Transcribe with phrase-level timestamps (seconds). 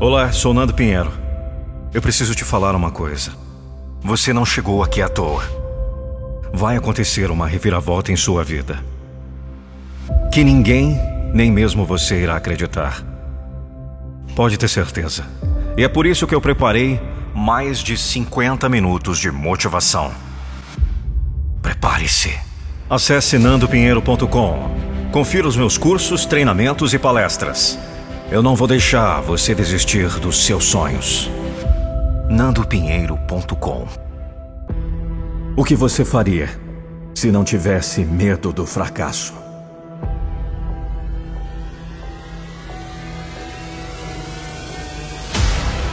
[0.00, 1.10] Olá, sou Nando Pinheiro.
[1.92, 3.30] Eu preciso te falar uma coisa.
[4.02, 5.44] Você não chegou aqui à toa.
[6.52, 8.82] Vai acontecer uma reviravolta em sua vida.
[10.32, 11.00] Que ninguém,
[11.32, 13.02] nem mesmo você, irá acreditar.
[14.34, 15.24] Pode ter certeza.
[15.76, 17.00] E é por isso que eu preparei
[17.32, 20.12] mais de 50 minutos de motivação.
[21.62, 22.36] Prepare-se.
[22.90, 24.76] Acesse nandopinheiro.com.
[25.12, 27.78] Confira os meus cursos, treinamentos e palestras.
[28.34, 31.30] Eu não vou deixar você desistir dos seus sonhos.
[32.28, 33.86] nandopinheiro.com
[35.56, 36.50] O que você faria
[37.14, 39.32] se não tivesse medo do fracasso?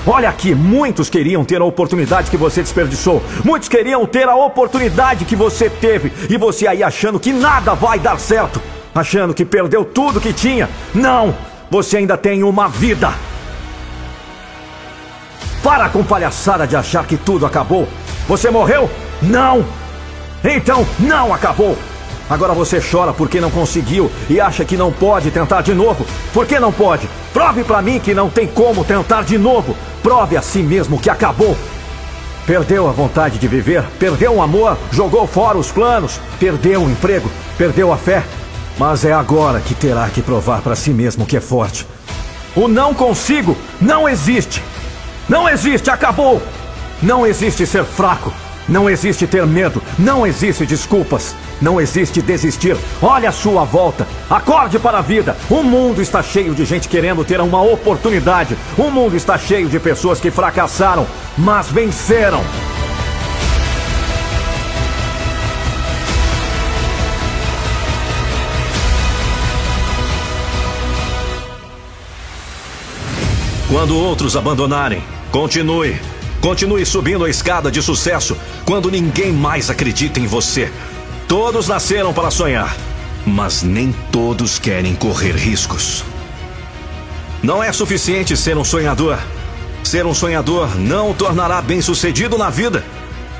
[0.08, 3.22] Olha aqui, muitos queriam ter a oportunidade que você desperdiçou.
[3.46, 6.12] Muitos queriam ter a oportunidade que você teve.
[6.28, 8.60] E você aí achando que nada vai dar certo.
[8.96, 10.68] Achando que perdeu tudo que tinha.
[10.92, 11.51] Não!
[11.72, 13.14] Você ainda tem uma vida.
[15.64, 17.88] Para com palhaçada de achar que tudo acabou.
[18.28, 18.92] Você morreu?
[19.22, 19.66] Não!
[20.44, 21.78] Então não acabou!
[22.30, 26.06] Agora você chora porque não conseguiu e acha que não pode tentar de novo.
[26.34, 27.08] Por que não pode?
[27.32, 29.74] Prove para mim que não tem como tentar de novo.
[30.04, 31.56] Prove a si mesmo que acabou.
[32.46, 37.32] Perdeu a vontade de viver, perdeu o amor, jogou fora os planos, perdeu o emprego,
[37.58, 38.24] perdeu a fé.
[38.78, 41.86] Mas é agora que terá que provar para si mesmo que é forte.
[42.56, 44.62] O não consigo não existe.
[45.30, 46.42] Não existe, acabou.
[47.02, 48.34] Não existe ser fraco.
[48.68, 49.82] Não existe ter medo.
[49.98, 51.36] Não existe desculpas.
[51.62, 52.78] Não existe desistir.
[53.02, 54.08] Olha a sua volta.
[54.30, 55.36] Acorde para a vida.
[55.50, 58.58] O mundo está cheio de gente querendo ter uma oportunidade.
[58.78, 62.42] O mundo está cheio de pessoas que fracassaram, mas venceram.
[73.72, 75.98] Quando outros abandonarem, continue.
[76.42, 80.70] Continue subindo a escada de sucesso quando ninguém mais acredita em você.
[81.26, 82.76] Todos nasceram para sonhar,
[83.26, 86.04] mas nem todos querem correr riscos.
[87.42, 89.18] Não é suficiente ser um sonhador.
[89.86, 92.84] Ser um sonhador não o tornará bem-sucedido na vida.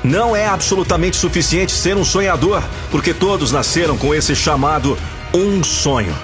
[0.02, 4.96] Não é absolutamente suficiente ser um sonhador, porque todos nasceram com esse chamado
[5.34, 6.16] um sonho.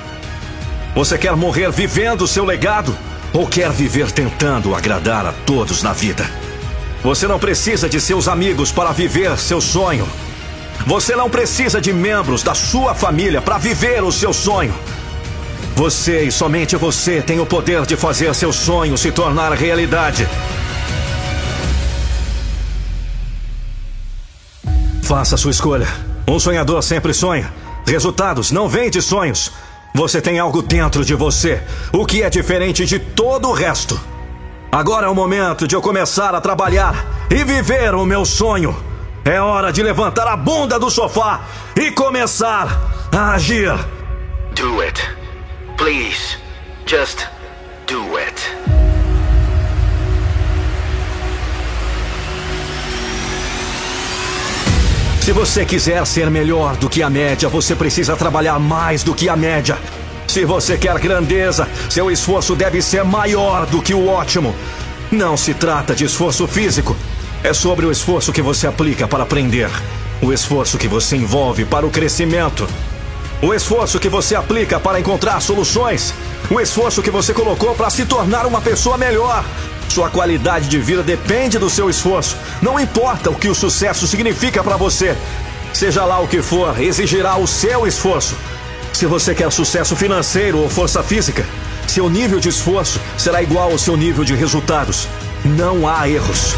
[0.95, 2.97] Você quer morrer vivendo seu legado
[3.33, 6.29] ou quer viver tentando agradar a todos na vida?
[7.03, 10.09] Você não precisa de seus amigos para viver seu sonho.
[10.87, 14.75] Você não precisa de membros da sua família para viver o seu sonho.
[15.77, 20.29] Você e somente você tem o poder de fazer seu sonho se tornar realidade.
[25.03, 25.87] Faça sua escolha.
[26.27, 27.53] Um sonhador sempre sonha.
[27.87, 29.53] Resultados não vêm de sonhos.
[29.99, 31.61] Você tem algo dentro de você,
[31.93, 34.01] o que é diferente de todo o resto.
[34.71, 38.77] Agora é o momento de eu começar a trabalhar e viver o meu sonho.
[39.25, 41.41] É hora de levantar a bunda do sofá
[41.75, 43.75] e começar a agir.
[44.55, 45.03] Do it.
[45.77, 46.39] Please.
[46.87, 47.27] Just
[47.89, 48.78] do it.
[55.29, 59.29] Se você quiser ser melhor do que a média, você precisa trabalhar mais do que
[59.29, 59.77] a média.
[60.27, 64.57] Se você quer grandeza, seu esforço deve ser maior do que o ótimo.
[65.13, 66.97] Não se trata de esforço físico,
[67.45, 69.69] é sobre o esforço que você aplica para aprender,
[70.23, 72.67] o esforço que você envolve para o crescimento,
[73.43, 76.15] o esforço que você aplica para encontrar soluções,
[76.51, 79.45] o esforço que você colocou para se tornar uma pessoa melhor.
[79.89, 82.37] Sua qualidade de vida depende do seu esforço.
[82.61, 85.17] Não importa o que o sucesso significa para você.
[85.73, 88.37] Seja lá o que for, exigirá o seu esforço.
[88.93, 91.45] Se você quer sucesso financeiro ou força física,
[91.87, 95.09] seu nível de esforço será igual ao seu nível de resultados.
[95.45, 96.55] Não há erros.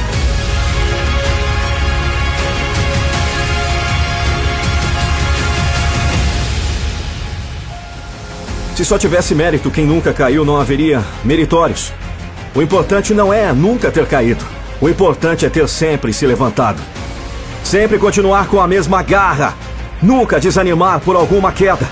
[8.75, 11.93] Se só tivesse mérito, quem nunca caiu não haveria meritórios.
[12.55, 14.45] O importante não é nunca ter caído.
[14.81, 16.83] O importante é ter sempre se levantado.
[17.63, 19.55] Sempre continuar com a mesma garra.
[20.03, 21.87] Nunca desanimar por alguma queda.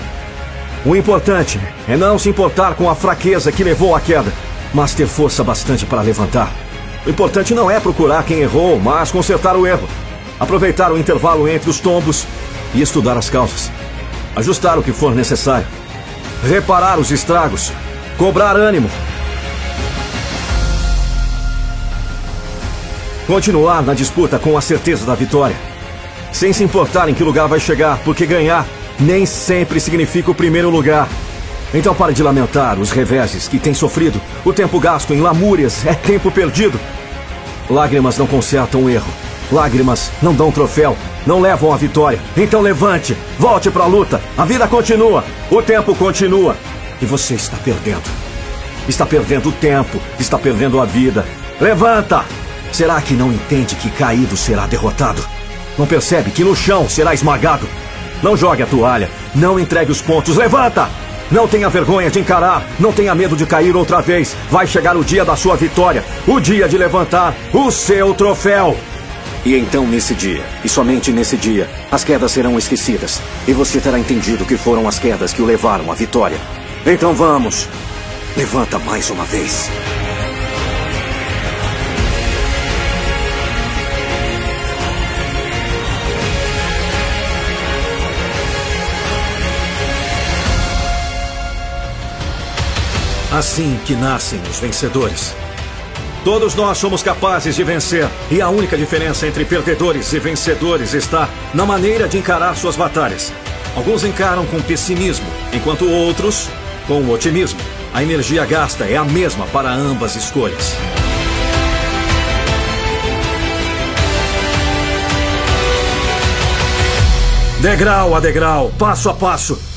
[0.85, 4.31] O importante é não se importar com a fraqueza que levou à queda,
[4.73, 6.51] mas ter força bastante para levantar.
[7.05, 9.87] O importante não é procurar quem errou, mas consertar o erro.
[10.37, 12.25] Aproveitar o intervalo entre os tombos
[12.73, 13.71] e estudar as causas.
[14.35, 15.67] Ajustar o que for necessário.
[16.43, 17.71] Reparar os estragos.
[18.17, 18.89] Cobrar ânimo
[23.29, 25.55] Continuar na disputa com a certeza da vitória.
[26.31, 28.65] Sem se importar em que lugar vai chegar, porque ganhar
[28.99, 31.07] nem sempre significa o primeiro lugar.
[31.71, 34.19] Então pare de lamentar os reveses que tem sofrido.
[34.43, 36.79] O tempo gasto em lamúrias é tempo perdido.
[37.69, 39.13] Lágrimas não consertam o erro.
[39.51, 42.19] Lágrimas não dão troféu, não levam a vitória.
[42.35, 44.19] Então levante, volte para a luta.
[44.35, 46.57] A vida continua, o tempo continua.
[46.99, 48.09] E você está perdendo.
[48.87, 51.23] Está perdendo o tempo, está perdendo a vida.
[51.61, 52.25] Levanta!
[52.71, 55.25] Será que não entende que caído será derrotado?
[55.77, 57.67] Não percebe que no chão será esmagado?
[58.21, 60.35] Não jogue a toalha, não entregue os pontos.
[60.35, 60.89] Levanta!
[61.31, 64.35] Não tenha vergonha de encarar, não tenha medo de cair outra vez.
[64.49, 68.75] Vai chegar o dia da sua vitória, o dia de levantar o seu troféu.
[69.45, 73.21] E então, nesse dia, e somente nesse dia, as quedas serão esquecidas.
[73.47, 76.37] E você terá entendido que foram as quedas que o levaram à vitória.
[76.85, 77.67] Então vamos!
[78.35, 79.69] Levanta mais uma vez.
[93.31, 95.35] Assim que nascem os vencedores.
[96.23, 101.29] Todos nós somos capazes de vencer, e a única diferença entre perdedores e vencedores está
[101.53, 103.31] na maneira de encarar suas batalhas.
[103.75, 106.49] Alguns encaram com pessimismo, enquanto outros
[106.87, 107.59] com otimismo.
[107.93, 110.75] A energia gasta é a mesma para ambas escolhas.
[117.61, 119.68] Degrau a degrau, passo a passo.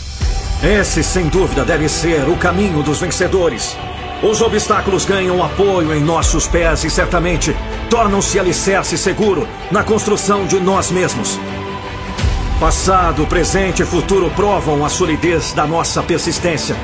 [0.63, 3.77] Esse, sem dúvida, deve ser o caminho dos vencedores.
[4.23, 7.57] Os obstáculos ganham apoio em nossos pés e certamente
[7.91, 11.41] tornam-se alicerce seguro na construção de nós mesmos.
[12.61, 16.77] Passado, presente e futuro provam a solidez da nossa persistência.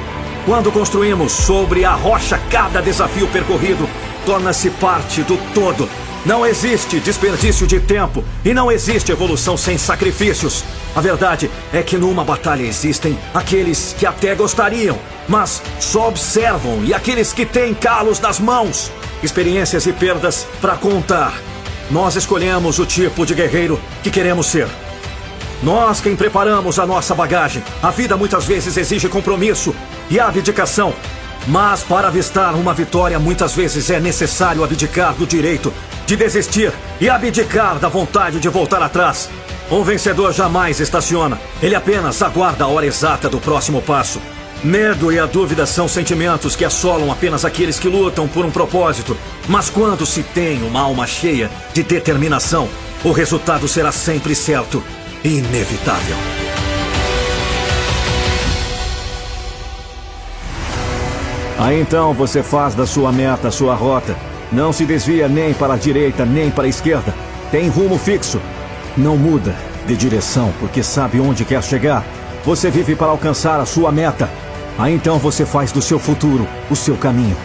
[0.45, 3.89] Quando construímos sobre a rocha cada desafio percorrido,
[4.27, 5.89] torna-se parte do todo.
[6.29, 10.63] Não existe desperdício de tempo e não existe evolução sem sacrifícios.
[10.95, 16.93] A verdade é que numa batalha existem aqueles que até gostariam, mas só observam, e
[16.93, 18.93] aqueles que têm calos nas mãos,
[19.23, 21.33] experiências e perdas para contar.
[21.91, 24.69] Nós escolhemos o tipo de guerreiro que queremos ser.
[25.63, 27.65] Nós quem preparamos a nossa bagagem.
[27.83, 29.75] A vida muitas vezes exige compromisso
[30.11, 30.93] e abdicação.
[31.47, 35.73] Mas para avistar uma vitória, muitas vezes é necessário abdicar do direito
[36.09, 39.29] de desistir e abdicar da vontade de voltar atrás.
[39.71, 44.19] Um vencedor jamais estaciona, ele apenas aguarda a hora exata do próximo passo.
[44.65, 49.15] Medo e a dúvida são sentimentos que assolam apenas aqueles que lutam por um propósito.
[49.47, 52.71] Mas quando se tem uma alma cheia de determinação,
[53.05, 54.83] o resultado será sempre certo
[55.23, 56.17] e inevitável.
[61.59, 64.17] Aí então você faz da sua meta sua rota.
[64.51, 67.15] Não se desvia nem para a direita nem para a esquerda.
[67.51, 68.41] Tem rumo fixo.
[68.97, 69.55] Não muda
[69.87, 72.05] de direção porque sabe onde quer chegar.
[72.45, 74.29] Você vive para alcançar a sua meta.
[74.79, 77.37] Aí então você faz do seu futuro o seu caminho.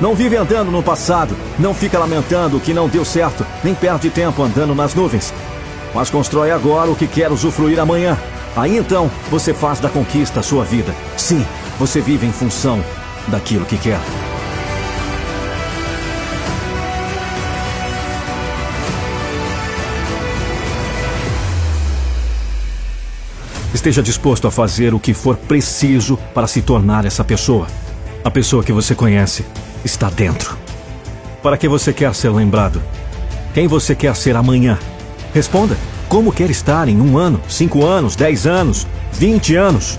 [0.00, 4.10] Não vive andando no passado, não fica lamentando o que não deu certo, nem perde
[4.10, 5.34] tempo andando nas nuvens.
[5.92, 8.16] Mas constrói agora o que quer usufruir amanhã.
[8.56, 10.94] Aí então você faz da conquista a sua vida.
[11.16, 11.44] Sim,
[11.78, 12.82] você vive em função
[13.28, 13.98] daquilo que quer.
[23.72, 27.66] Esteja disposto a fazer o que for preciso para se tornar essa pessoa.
[28.24, 29.44] A pessoa que você conhece
[29.84, 30.56] está dentro.
[31.42, 32.82] Para que você quer ser lembrado?
[33.52, 34.78] Quem você quer ser amanhã?
[35.34, 35.76] Responda.
[36.08, 39.98] Como quer estar em um ano, cinco anos, dez anos, vinte anos?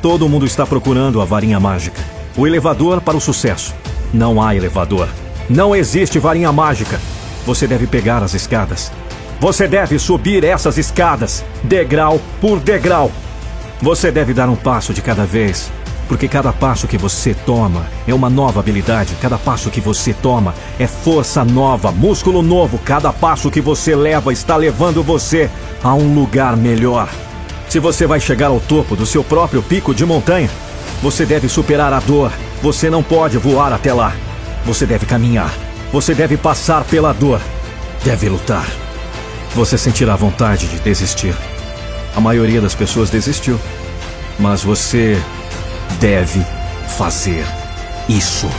[0.00, 2.00] Todo mundo está procurando a varinha mágica.
[2.34, 3.74] O elevador para o sucesso.
[4.12, 5.08] Não há elevador.
[5.48, 6.98] Não existe varinha mágica.
[7.44, 8.90] Você deve pegar as escadas.
[9.38, 13.12] Você deve subir essas escadas, degrau por degrau.
[13.82, 15.70] Você deve dar um passo de cada vez,
[16.08, 20.54] porque cada passo que você toma é uma nova habilidade, cada passo que você toma
[20.78, 25.50] é força nova, músculo novo, cada passo que você leva está levando você
[25.84, 27.06] a um lugar melhor.
[27.68, 30.48] Se você vai chegar ao topo do seu próprio pico de montanha,
[31.02, 34.14] você deve superar a dor, você não pode voar até lá.
[34.64, 35.52] Você deve caminhar,
[35.92, 37.40] você deve passar pela dor,
[38.02, 38.85] deve lutar.
[39.56, 41.34] Você sentirá vontade de desistir.
[42.14, 43.58] A maioria das pessoas desistiu.
[44.38, 45.18] Mas você
[45.98, 46.44] deve
[46.98, 47.42] fazer
[48.06, 48.50] isso.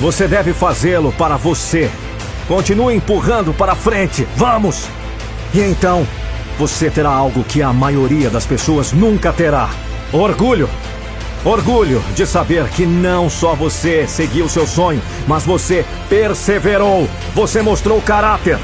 [0.00, 1.88] Você deve fazê-lo para você.
[2.48, 4.26] Continue empurrando para frente.
[4.34, 4.88] Vamos!
[5.54, 6.04] E então,
[6.58, 9.70] você terá algo que a maioria das pessoas nunca terá:
[10.12, 10.68] orgulho.
[11.44, 17.08] Orgulho de saber que não só você seguiu seu sonho, mas você perseverou.
[17.34, 18.58] Você mostrou caráter.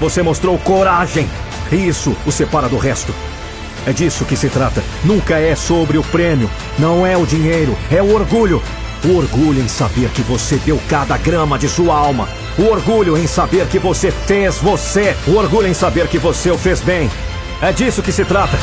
[0.00, 1.28] Você mostrou coragem.
[1.70, 3.14] E isso o separa do resto.
[3.86, 4.82] É disso que se trata.
[5.04, 6.48] Nunca é sobre o prêmio.
[6.78, 7.76] Não é o dinheiro.
[7.90, 8.62] É o orgulho.
[9.04, 12.28] O orgulho em saber que você deu cada grama de sua alma.
[12.58, 15.14] O orgulho em saber que você fez você.
[15.26, 17.10] O orgulho em saber que você o fez bem.
[17.60, 18.56] É disso que se trata.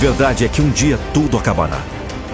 [0.00, 1.78] Verdade é que um dia tudo acabará.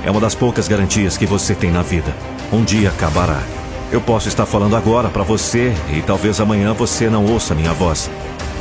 [0.04, 2.14] É uma das poucas garantias que você tem na vida.
[2.52, 3.42] Um dia acabará.
[3.90, 8.08] Eu posso estar falando agora para você e talvez amanhã você não ouça minha voz.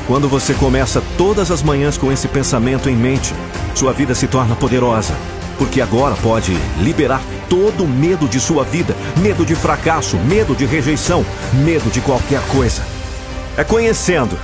[0.07, 3.31] Quando você começa todas as manhãs com esse pensamento em mente,
[3.75, 5.13] sua vida se torna poderosa.
[5.59, 10.65] Porque agora pode liberar todo o medo de sua vida, medo de fracasso, medo de
[10.65, 12.81] rejeição, medo de qualquer coisa.
[13.55, 14.35] É conhecendo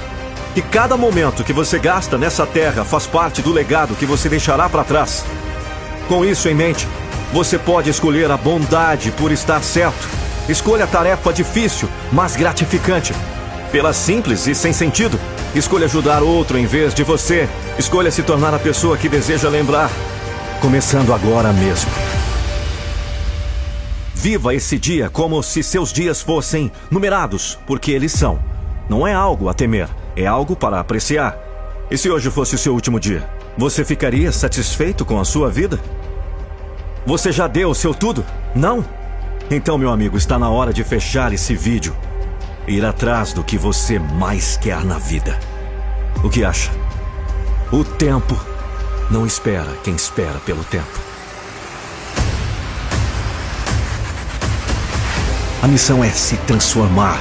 [0.54, 4.68] que cada momento que você gasta nessa terra faz parte do legado que você deixará
[4.68, 5.26] para trás.
[6.08, 6.88] Com isso em mente,
[7.32, 10.10] você pode escolher a bondade por estar certo.
[10.50, 13.14] Escolha a tarefa difícil, mas gratificante.
[13.72, 15.18] Pela simples e sem sentido,
[15.56, 17.48] escolha ajudar outro em vez de você.
[17.80, 19.90] Escolha se tornar a pessoa que deseja lembrar.
[20.60, 21.90] Começando agora mesmo.
[24.14, 28.40] Viva esse dia como se seus dias fossem numerados, porque eles são.
[28.90, 31.38] Não é algo a temer, é algo para apreciar.
[31.90, 33.28] E se hoje fosse o seu último dia,
[33.58, 35.80] você ficaria satisfeito com a sua vida?
[37.06, 38.26] Você já deu o seu tudo?
[38.56, 38.86] Não?
[39.50, 41.96] Então, meu amigo, está na hora de fechar esse vídeo
[42.68, 45.38] e ir atrás do que você mais quer na vida.
[46.24, 46.72] O que acha?
[47.72, 48.40] O tempo
[49.10, 51.00] não espera quem espera pelo tempo.
[55.62, 57.20] A missão é se transformar.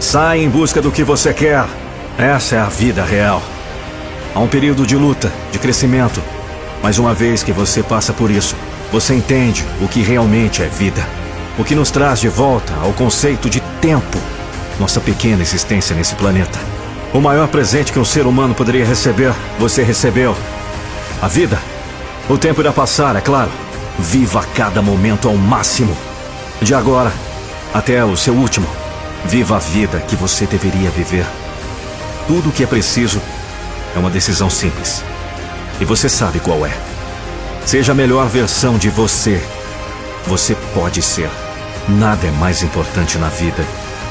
[0.00, 1.81] Sai em busca do que você quer.
[2.18, 3.42] Essa é a vida real.
[4.34, 6.22] Há um período de luta, de crescimento.
[6.82, 8.54] Mas uma vez que você passa por isso,
[8.90, 11.06] você entende o que realmente é vida.
[11.58, 14.18] O que nos traz de volta ao conceito de tempo.
[14.78, 16.58] Nossa pequena existência nesse planeta.
[17.12, 20.36] O maior presente que um ser humano poderia receber, você recebeu.
[21.20, 21.58] A vida.
[22.28, 23.50] O tempo irá passar, é claro.
[23.98, 25.96] Viva cada momento ao máximo.
[26.60, 27.12] De agora
[27.72, 28.66] até o seu último.
[29.24, 31.26] Viva a vida que você deveria viver.
[32.26, 33.20] Tudo o que é preciso
[33.94, 35.02] é uma decisão simples.
[35.80, 36.72] E você sabe qual é.
[37.66, 39.42] Seja a melhor versão de você.
[40.26, 41.28] Você pode ser.
[41.88, 43.64] Nada é mais importante na vida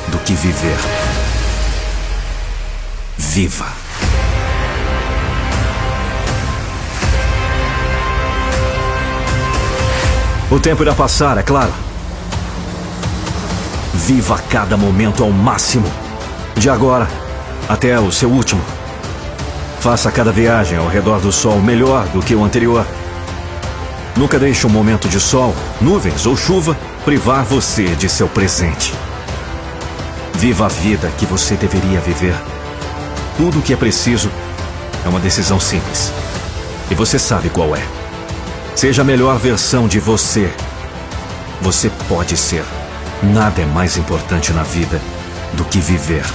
[0.10, 0.78] do que viver.
[3.18, 3.68] Viva!
[10.50, 11.72] O tempo irá passar, é claro.
[13.94, 15.90] Viva cada momento ao máximo.
[16.58, 17.21] De agora
[17.72, 18.62] até o seu último.
[19.80, 22.86] Faça cada viagem ao redor do sol melhor do que o anterior.
[24.14, 28.94] Nunca deixe um momento de sol, nuvens ou chuva privar você de seu presente.
[30.34, 32.36] Viva a vida que você deveria viver.
[33.38, 34.30] Tudo o que é preciso
[35.06, 36.12] é uma decisão simples.
[36.90, 37.82] E você sabe qual é.
[38.76, 40.54] Seja a melhor versão de você.
[41.62, 42.66] Você pode ser.
[43.24, 45.00] Nada é mais importante na vida
[45.54, 46.26] do que viver.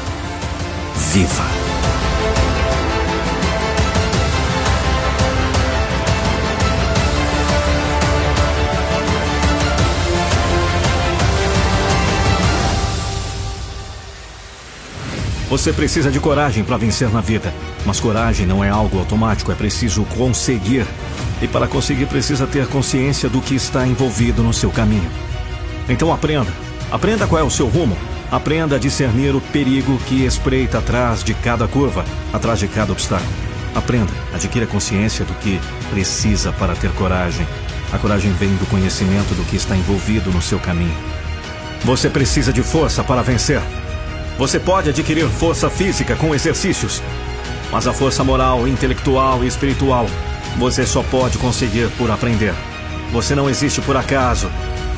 [0.97, 1.45] Viva!
[15.49, 17.55] Você precisa de coragem para vencer na vida.
[17.85, 20.85] Mas coragem não é algo automático, é preciso conseguir.
[21.41, 25.09] E para conseguir, precisa ter consciência do que está envolvido no seu caminho.
[25.89, 26.53] Então aprenda.
[26.91, 27.97] Aprenda qual é o seu rumo.
[28.31, 33.31] Aprenda a discernir o perigo que espreita atrás de cada curva, atrás de cada obstáculo.
[33.75, 37.47] Aprenda, adquira consciência do que precisa para ter coragem.
[37.93, 40.97] A coragem vem do conhecimento do que está envolvido no seu caminho.
[41.85, 43.61] Você precisa de força para vencer.
[44.39, 47.03] Você pode adquirir força física com exercícios,
[47.71, 50.07] mas a força moral, intelectual e espiritual
[50.59, 52.55] você só pode conseguir por aprender.
[53.13, 54.51] Você não existe por acaso.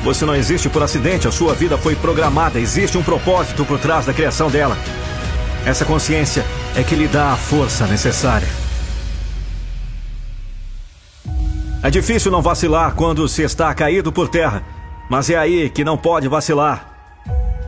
[0.03, 1.27] Você não existe por acidente.
[1.27, 2.59] A sua vida foi programada.
[2.59, 4.77] Existe um propósito por trás da criação dela.
[5.65, 8.47] Essa consciência é que lhe dá a força necessária.
[11.83, 14.63] É difícil não vacilar quando se está caído por terra,
[15.09, 16.87] mas é aí que não pode vacilar.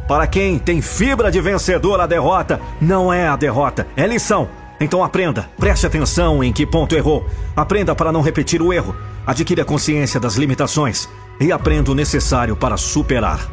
[0.08, 4.50] Para quem tem fibra de vencedor, a derrota não é a derrota, é lição.
[4.80, 7.26] Então aprenda, preste atenção em que ponto errou.
[7.56, 8.96] Aprenda para não repetir o erro.
[9.26, 11.08] Adquira consciência das limitações
[11.42, 13.50] e aprenda o necessário para superar.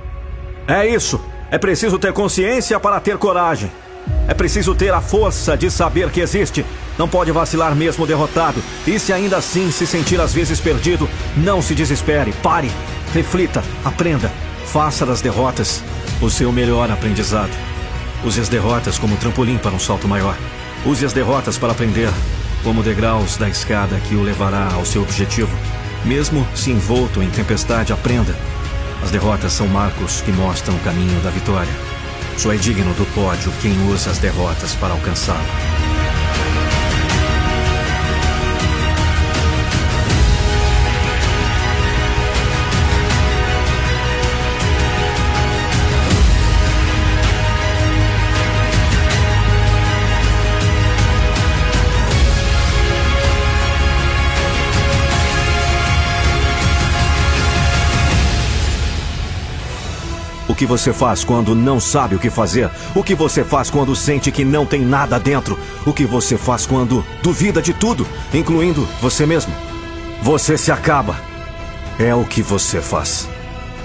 [0.66, 1.20] É isso.
[1.50, 3.72] É preciso ter consciência para ter coragem.
[4.26, 6.64] É preciso ter a força de saber que existe.
[6.98, 8.62] Não pode vacilar mesmo derrotado.
[8.86, 12.32] E se ainda assim se sentir às vezes perdido, não se desespere.
[12.42, 12.70] Pare,
[13.14, 14.30] reflita, aprenda.
[14.66, 15.82] Faça das derrotas
[16.20, 17.52] o seu melhor aprendizado.
[18.24, 20.36] Use as derrotas como trampolim para um salto maior.
[20.84, 22.10] Use as derrotas para aprender,
[22.62, 25.56] como degraus da escada que o levará ao seu objetivo.
[26.04, 28.34] Mesmo se envolto em tempestade, aprenda.
[29.02, 31.72] As derrotas são marcos que mostram o caminho da vitória.
[32.36, 35.77] Só é digno do pódio quem usa as derrotas para alcançá-lo.
[60.58, 62.68] Que você faz quando não sabe o que fazer?
[62.92, 65.56] O que você faz quando sente que não tem nada dentro?
[65.86, 69.54] O que você faz quando duvida de tudo, incluindo você mesmo?
[70.20, 71.16] Você se acaba.
[71.96, 73.28] É o que você faz.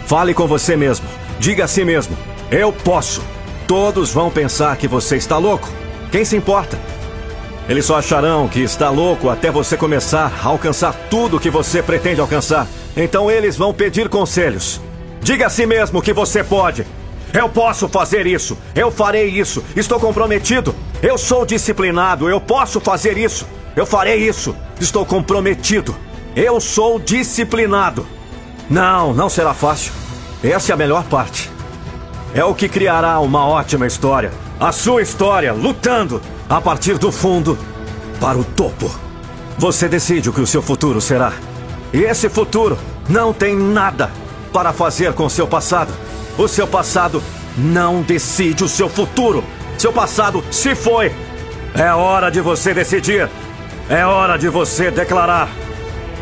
[0.08, 1.06] Fale com você mesmo.
[1.40, 2.18] Diga a si mesmo:
[2.50, 3.22] Eu posso.
[3.68, 5.70] Todos vão pensar que você está louco.
[6.12, 6.78] Quem se importa?
[7.70, 12.20] Eles só acharão que está louco até você começar a alcançar tudo que você pretende
[12.20, 12.68] alcançar.
[12.98, 14.82] Então eles vão pedir conselhos.
[15.24, 16.86] Diga a si mesmo que você pode.
[17.34, 18.58] Eu posso fazer isso.
[18.76, 19.64] Eu farei isso.
[19.74, 20.76] Estou comprometido.
[21.02, 22.30] Eu sou disciplinado.
[22.30, 23.48] Eu posso fazer isso.
[23.74, 24.54] Eu farei isso.
[24.82, 25.96] Estou comprometido.
[26.36, 28.06] Eu sou disciplinado.
[28.70, 29.94] Não, não será fácil.
[30.44, 31.50] Essa é a melhor parte.
[32.36, 34.32] É o que criará uma ótima história.
[34.60, 37.58] A sua história lutando a partir do fundo
[38.20, 38.92] para o topo.
[39.58, 41.32] Você decide o que o seu futuro será.
[41.94, 42.78] E esse futuro
[43.08, 44.12] não tem nada
[44.54, 45.92] para fazer com seu passado.
[46.38, 47.22] O seu passado
[47.58, 49.44] não decide o seu futuro.
[49.78, 51.12] Seu passado se foi.
[51.76, 53.28] É hora de você decidir.
[53.90, 55.50] É hora de você declarar.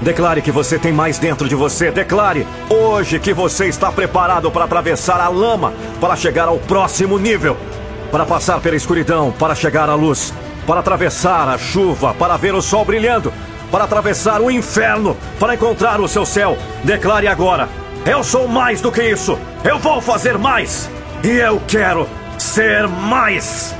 [0.01, 1.91] Declare que você tem mais dentro de você.
[1.91, 7.55] Declare hoje que você está preparado para atravessar a lama, para chegar ao próximo nível,
[8.11, 10.33] para passar pela escuridão, para chegar à luz,
[10.65, 13.31] para atravessar a chuva, para ver o sol brilhando,
[13.71, 16.57] para atravessar o inferno, para encontrar o seu céu.
[16.83, 17.69] Declare agora:
[18.05, 19.37] eu sou mais do que isso.
[19.63, 20.89] Eu vou fazer mais.
[21.23, 23.75] E eu quero ser mais.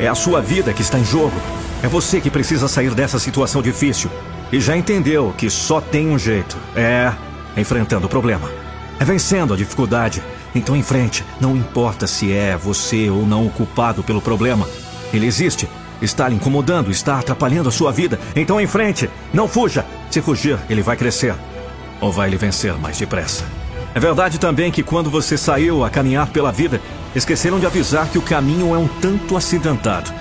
[0.00, 1.34] É a sua vida que está em jogo.
[1.82, 4.10] É você que precisa sair dessa situação difícil.
[4.50, 7.12] E já entendeu que só tem um jeito: é
[7.56, 8.50] enfrentando o problema.
[8.98, 10.22] É vencendo a dificuldade.
[10.54, 14.66] Então, em frente, não importa se é você ou não o culpado pelo problema.
[15.12, 15.68] Ele existe,
[16.00, 18.18] está lhe incomodando, está atrapalhando a sua vida.
[18.34, 19.84] Então, em frente, não fuja.
[20.10, 21.34] Se fugir, ele vai crescer
[22.00, 23.44] ou vai lhe vencer mais depressa.
[23.94, 26.80] É verdade também que quando você saiu a caminhar pela vida,
[27.14, 30.12] esqueceram de avisar que o caminho é um tanto acidentado.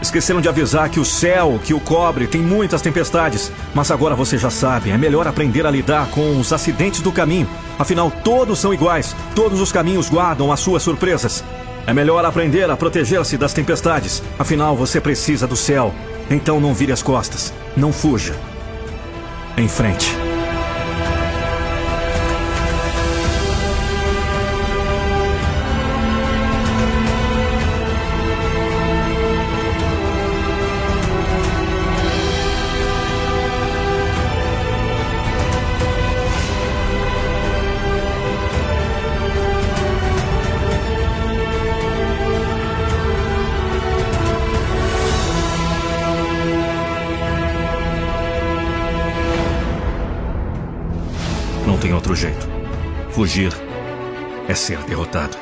[0.00, 3.50] Esqueceram de avisar que o céu que o cobre tem muitas tempestades.
[3.74, 7.48] Mas agora você já sabe, é melhor aprender a lidar com os acidentes do caminho.
[7.78, 11.42] Afinal, todos são iguais, todos os caminhos guardam as suas surpresas.
[11.86, 14.22] É melhor aprender a proteger-se das tempestades.
[14.38, 15.94] Afinal, você precisa do céu.
[16.28, 18.34] Então não vire as costas, não fuja.
[19.56, 20.25] Em frente.
[53.16, 53.50] Fugir
[54.46, 55.38] é ser derrotado.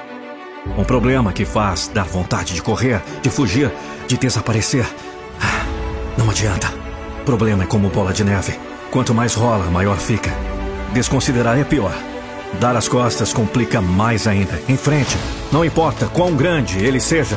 [0.79, 3.69] Um problema que faz dar vontade de correr, de fugir,
[4.07, 4.87] de desaparecer.
[5.41, 5.67] Ah,
[6.17, 6.73] não adianta.
[7.27, 8.57] Problema é como bola de neve.
[8.93, 10.31] Quanto mais rola, maior fica.
[10.93, 11.93] Desconsiderar é pior.
[12.61, 14.63] Dar as costas complica mais ainda.
[14.69, 15.19] Em frente,
[15.51, 17.37] não importa quão grande ele seja,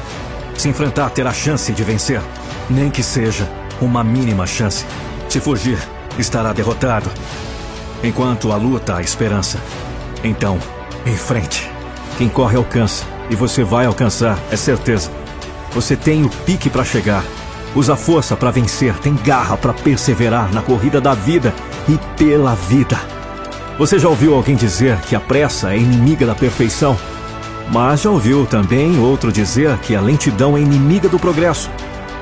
[0.56, 2.22] se enfrentar terá chance de vencer,
[2.70, 3.50] nem que seja
[3.82, 4.86] uma mínima chance.
[5.28, 5.80] Se fugir,
[6.20, 7.10] estará derrotado.
[8.04, 9.60] Enquanto a luta há esperança.
[10.24, 10.60] Então,
[11.06, 11.70] em frente.
[12.18, 13.06] Quem corre alcança.
[13.30, 15.12] E você vai alcançar, é certeza.
[15.72, 17.24] Você tem o pique para chegar.
[17.76, 21.54] Usa força para vencer, tem garra para perseverar na corrida da vida
[21.88, 22.98] e pela vida.
[23.78, 26.98] Você já ouviu alguém dizer que a pressa é inimiga da perfeição?
[27.72, 31.70] Mas já ouviu também outro dizer que a lentidão é inimiga do progresso.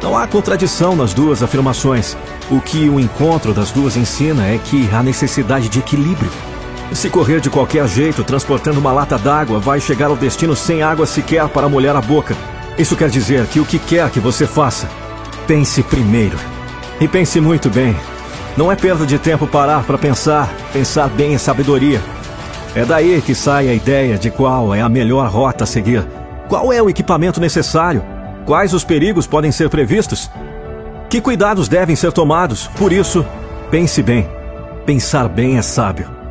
[0.01, 2.17] Não há contradição nas duas afirmações.
[2.51, 6.31] O que o encontro das duas ensina é que há necessidade de equilíbrio.
[6.91, 11.05] Se correr de qualquer jeito, transportando uma lata d'água, vai chegar ao destino sem água
[11.05, 12.35] sequer para molhar a boca.
[12.77, 14.89] Isso quer dizer que o que quer que você faça,
[15.47, 16.37] pense primeiro.
[16.99, 17.95] E pense muito bem.
[18.55, 20.49] Não é perda de tempo parar para pensar.
[20.71, 22.01] Pensar bem é sabedoria.
[22.73, 26.05] É daí que sai a ideia de qual é a melhor rota a seguir.
[26.47, 28.03] Qual é o equipamento necessário?
[28.45, 30.29] Quais os perigos podem ser previstos?
[31.09, 32.67] Que cuidados devem ser tomados?
[32.77, 33.25] Por isso,
[33.71, 34.29] pense bem.
[34.85, 36.24] Pensar bem é sábio.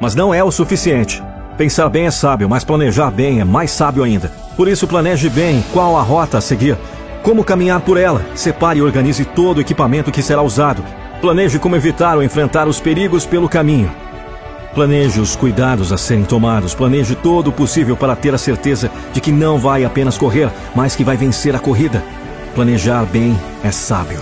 [0.00, 1.22] Mas não é o suficiente.
[1.58, 4.32] Pensar bem é sábio, mas planejar bem é mais sábio ainda.
[4.56, 6.76] Por isso, planeje bem qual a rota a seguir,
[7.22, 10.82] como caminhar por ela, separe e organize todo o equipamento que será usado.
[11.20, 13.90] Planeje como evitar ou enfrentar os perigos pelo caminho.
[14.74, 16.74] Planeje os cuidados a serem tomados.
[16.74, 20.96] Planeje todo o possível para ter a certeza de que não vai apenas correr, mas
[20.96, 22.02] que vai vencer a corrida.
[22.54, 24.20] Planejar bem é sábio.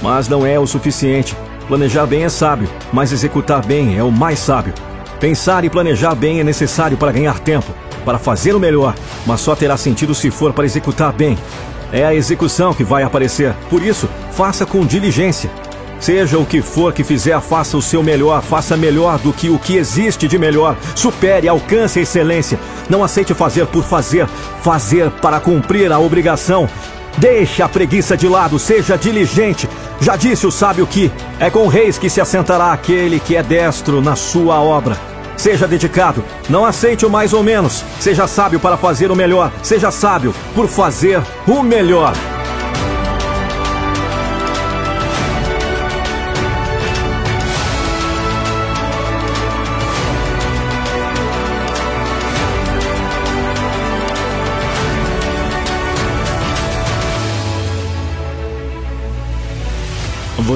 [0.00, 1.36] Mas não é o suficiente.
[1.68, 4.72] Planejar bem é sábio, mas executar bem é o mais sábio.
[5.20, 7.74] Pensar e planejar bem é necessário para ganhar tempo,
[8.06, 8.94] para fazer o melhor,
[9.26, 11.36] mas só terá sentido se for para executar bem.
[11.92, 13.52] É a execução que vai aparecer.
[13.68, 15.50] Por isso, faça com diligência.
[16.00, 19.58] Seja o que for que fizer, faça o seu melhor, faça melhor do que o
[19.58, 20.74] que existe de melhor.
[20.94, 22.58] Supere, alcance a excelência.
[22.88, 24.26] Não aceite fazer por fazer,
[24.62, 26.66] fazer para cumprir a obrigação.
[27.18, 29.68] Deixe a preguiça de lado, seja diligente.
[30.00, 34.00] Já disse o sábio que é com reis que se assentará aquele que é destro
[34.00, 34.96] na sua obra.
[35.36, 37.84] Seja dedicado, não aceite o mais ou menos.
[37.98, 42.12] Seja sábio para fazer o melhor, seja sábio por fazer o melhor.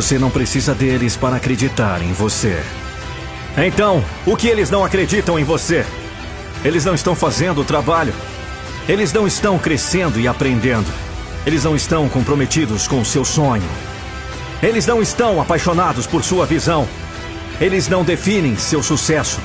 [0.02, 2.60] Você não precisa deles para acreditar em você.
[3.56, 5.86] Então, o que eles não acreditam em você?
[6.64, 8.12] Eles não estão fazendo o trabalho.
[8.88, 10.92] Eles não estão crescendo e aprendendo.
[11.46, 13.62] Eles não estão comprometidos com o seu sonho.
[14.60, 16.88] Eles não estão apaixonados por sua visão.
[17.60, 19.38] Eles não definem seu sucesso.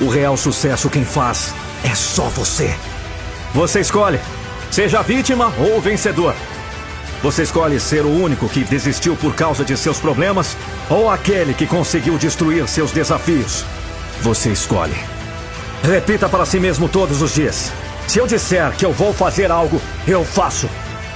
[0.00, 2.72] O real sucesso quem faz é só você.
[3.52, 4.20] Você escolhe,
[4.70, 6.32] seja vítima ou vencedor.
[7.26, 10.56] Você escolhe ser o único que desistiu por causa de seus problemas
[10.88, 13.64] ou aquele que conseguiu destruir seus desafios?
[14.22, 14.94] Você escolhe.
[15.82, 17.72] Repita para si mesmo todos os dias:
[18.06, 20.70] se eu disser que eu vou fazer algo, eu faço.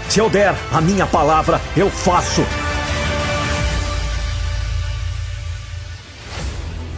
[0.08, 2.44] Se eu der a minha palavra, eu faço.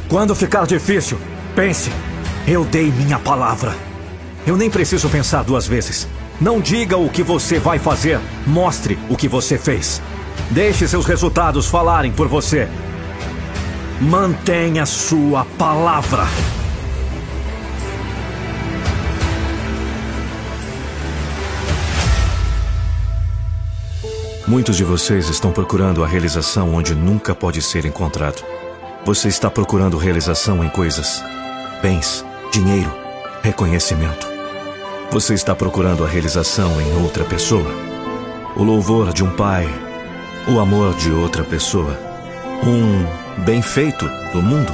[0.08, 1.20] Quando ficar difícil,
[1.54, 1.92] pense:
[2.48, 3.74] eu dei minha palavra.
[4.46, 6.08] Eu nem preciso pensar duas vezes.
[6.42, 10.02] Não diga o que você vai fazer, mostre o que você fez.
[10.50, 12.68] Deixe seus resultados falarem por você.
[14.00, 16.26] Mantenha sua palavra.
[24.48, 28.44] Muitos de vocês estão procurando a realização onde nunca pode ser encontrado.
[29.04, 31.22] Você está procurando realização em coisas,
[31.80, 32.92] bens, dinheiro,
[33.44, 34.31] reconhecimento.
[35.12, 37.70] Você está procurando a realização em outra pessoa,
[38.56, 39.68] o louvor de um pai,
[40.48, 42.00] o amor de outra pessoa,
[42.64, 44.72] um bem feito do mundo.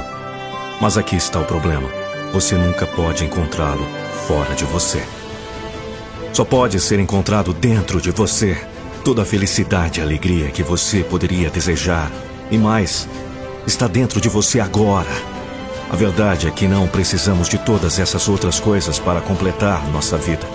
[0.79, 1.89] Mas aqui está o problema:
[2.31, 3.85] você nunca pode encontrá-lo
[4.29, 5.03] fora de você.
[6.31, 8.65] Só pode ser encontrado dentro de você
[9.03, 12.09] toda a felicidade e alegria que você poderia desejar.
[12.49, 13.09] E mais,
[13.67, 15.38] está dentro de você agora.
[15.89, 20.45] A verdade é que não precisamos de todas essas outras coisas para completar nossa vida.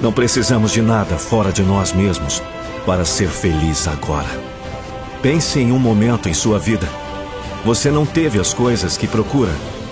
[0.00, 2.40] Não precisamos de nada fora de nós mesmos
[2.86, 4.28] para ser feliz agora.
[5.20, 6.88] Pense em um momento em sua vida.
[7.64, 9.50] Você não teve as coisas que procura,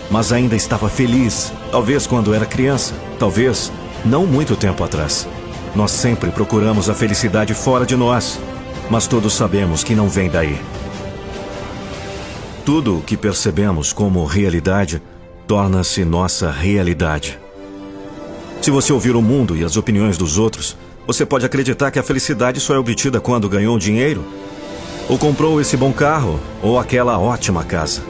[0.09, 3.72] mas ainda estava feliz, talvez quando era criança, talvez
[4.05, 5.27] não muito tempo atrás.
[5.75, 8.38] Nós sempre procuramos a felicidade fora de nós,
[8.88, 10.61] mas todos sabemos que não vem daí.
[12.66, 15.00] Tudo o que percebemos como realidade
[15.46, 17.38] torna-se nossa realidade.
[18.61, 20.76] Se você ouvir o mundo e as opiniões dos outros,
[21.07, 24.24] você pode acreditar que a felicidade só é obtida quando ganhou dinheiro,
[25.09, 28.02] ou comprou esse bom carro, ou aquela ótima casa.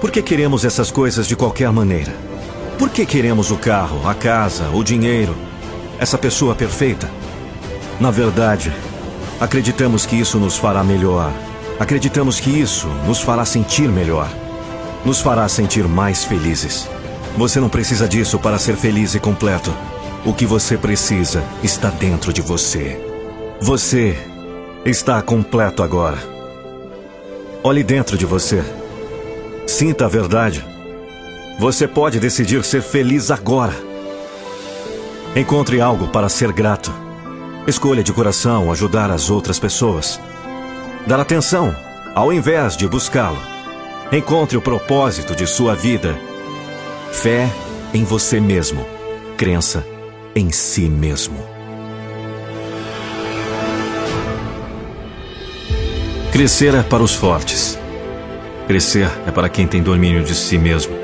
[0.00, 2.16] Por que queremos essas coisas de qualquer maneira?
[2.78, 5.36] Por que queremos o carro, a casa, o dinheiro,
[5.98, 7.10] essa pessoa perfeita?
[8.00, 8.72] Na verdade,
[9.38, 11.30] acreditamos que isso nos fará melhor,
[11.78, 14.28] Acreditamos que isso nos fará sentir melhor,
[15.04, 16.88] nos fará sentir mais felizes.
[17.36, 19.72] Você não precisa disso para ser feliz e completo.
[20.24, 23.00] O que você precisa está dentro de você.
[23.60, 24.16] Você
[24.84, 26.18] está completo agora.
[27.64, 28.62] Olhe dentro de você.
[29.66, 30.64] Sinta a verdade.
[31.58, 33.74] Você pode decidir ser feliz agora.
[35.34, 36.92] Encontre algo para ser grato.
[37.66, 40.20] Escolha de coração ajudar as outras pessoas.
[41.04, 41.74] Dar atenção,
[42.14, 43.38] ao invés de buscá-lo.
[44.12, 46.16] Encontre o propósito de sua vida.
[47.10, 47.50] Fé
[47.92, 48.86] em você mesmo.
[49.36, 49.84] Crença
[50.34, 51.44] em si mesmo.
[56.30, 57.76] Crescer é para os fortes.
[58.68, 60.94] Crescer é para quem tem domínio de si mesmo.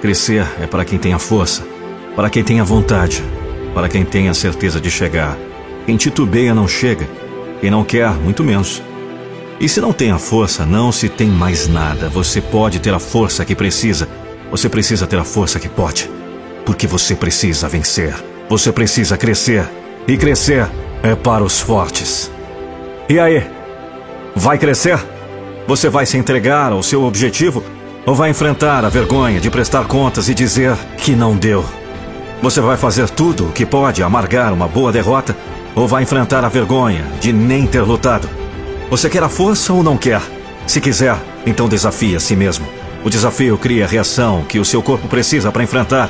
[0.00, 1.64] Crescer é para quem tem a força,
[2.16, 3.22] para quem tem a vontade,
[3.72, 5.38] para quem tem a certeza de chegar.
[5.86, 7.08] Quem titubeia não chega,
[7.60, 8.82] quem não quer, muito menos.
[9.60, 12.08] E se não tem a força, não se tem mais nada.
[12.08, 14.08] Você pode ter a força que precisa.
[14.52, 16.08] Você precisa ter a força que pode.
[16.64, 18.14] Porque você precisa vencer.
[18.48, 19.68] Você precisa crescer.
[20.06, 20.68] E crescer
[21.02, 22.30] é para os fortes.
[23.08, 23.44] E aí?
[24.36, 24.98] Vai crescer?
[25.66, 27.64] Você vai se entregar ao seu objetivo?
[28.06, 31.64] Ou vai enfrentar a vergonha de prestar contas e dizer que não deu?
[32.40, 35.36] Você vai fazer tudo o que pode amargar uma boa derrota?
[35.74, 38.28] Ou vai enfrentar a vergonha de nem ter lutado?
[38.90, 40.22] Você quer a força ou não quer?
[40.66, 42.66] Se quiser, então desafie a si mesmo.
[43.04, 46.08] O desafio cria a reação que o seu corpo precisa para enfrentar.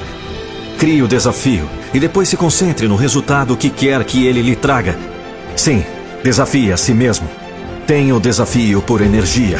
[0.78, 4.96] Crie o desafio e depois se concentre no resultado que quer que ele lhe traga.
[5.56, 5.84] Sim,
[6.22, 7.28] desafie a si mesmo.
[7.84, 9.58] Tenha o desafio por energia.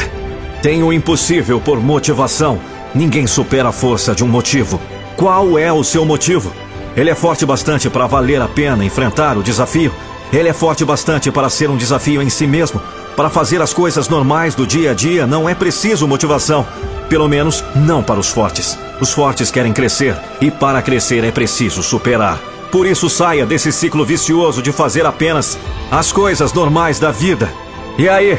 [0.63, 2.61] Tenha o impossível por motivação.
[2.95, 4.81] Ninguém supera a força de um motivo.
[5.17, 6.53] Qual é o seu motivo?
[6.97, 9.93] Ele é forte bastante para valer a pena enfrentar o desafio.
[10.33, 12.81] Ele é forte bastante para ser um desafio em si mesmo.
[13.17, 16.67] Para fazer as coisas normais do dia a dia não é preciso motivação.
[17.09, 18.79] Pelo menos não para os fortes.
[19.01, 22.39] Os fortes querem crescer e para crescer é preciso superar.
[22.71, 25.59] Por isso saia desse ciclo vicioso de fazer apenas
[25.91, 27.51] as coisas normais da vida.
[27.97, 28.39] E aí?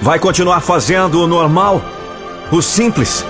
[0.00, 1.82] Vai continuar fazendo o normal?
[2.52, 3.24] O simples?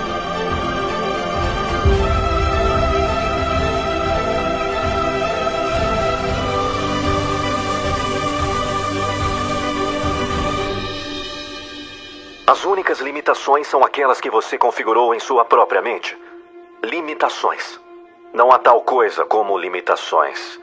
[12.49, 16.17] As únicas limitações são aquelas que você configurou em sua própria mente.
[16.83, 17.79] Limitações.
[18.33, 20.59] Não há tal coisa como limitações.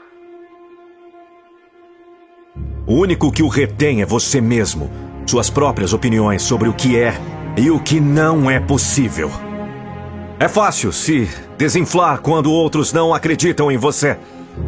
[2.84, 4.90] O único que o retém é você mesmo.
[5.28, 7.14] Suas próprias opiniões sobre o que é
[7.56, 9.30] e o que não é possível.
[10.40, 14.18] É fácil se desinflar quando outros não acreditam em você.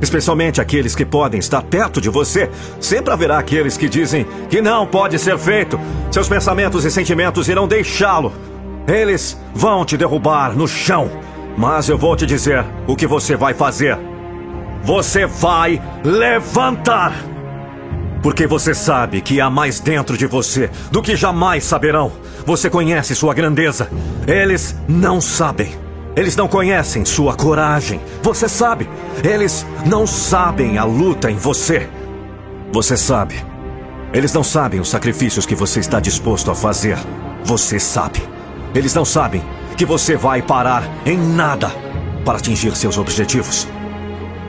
[0.01, 2.51] Especialmente aqueles que podem estar perto de você.
[2.81, 5.79] Sempre haverá aqueles que dizem que não pode ser feito.
[6.11, 8.33] Seus pensamentos e sentimentos irão deixá-lo.
[8.87, 11.11] Eles vão te derrubar no chão.
[11.57, 13.99] Mas eu vou te dizer o que você vai fazer.
[14.83, 17.13] Você vai levantar.
[18.23, 22.13] Porque você sabe que há mais dentro de você do que jamais saberão.
[22.47, 23.91] Você conhece sua grandeza.
[24.27, 25.88] Eles não sabem.
[26.19, 28.01] Eles não conhecem sua coragem.
[28.25, 28.91] Você sabe.
[29.23, 31.89] Eles não sabem a luta em você.
[32.73, 33.37] Você sabe.
[34.13, 36.99] Eles não sabem os sacrifícios que você está disposto a fazer.
[37.45, 38.21] Você sabe.
[38.75, 39.45] Eles não sabem
[39.77, 41.71] que você vai parar em nada
[42.25, 43.69] para atingir seus objetivos.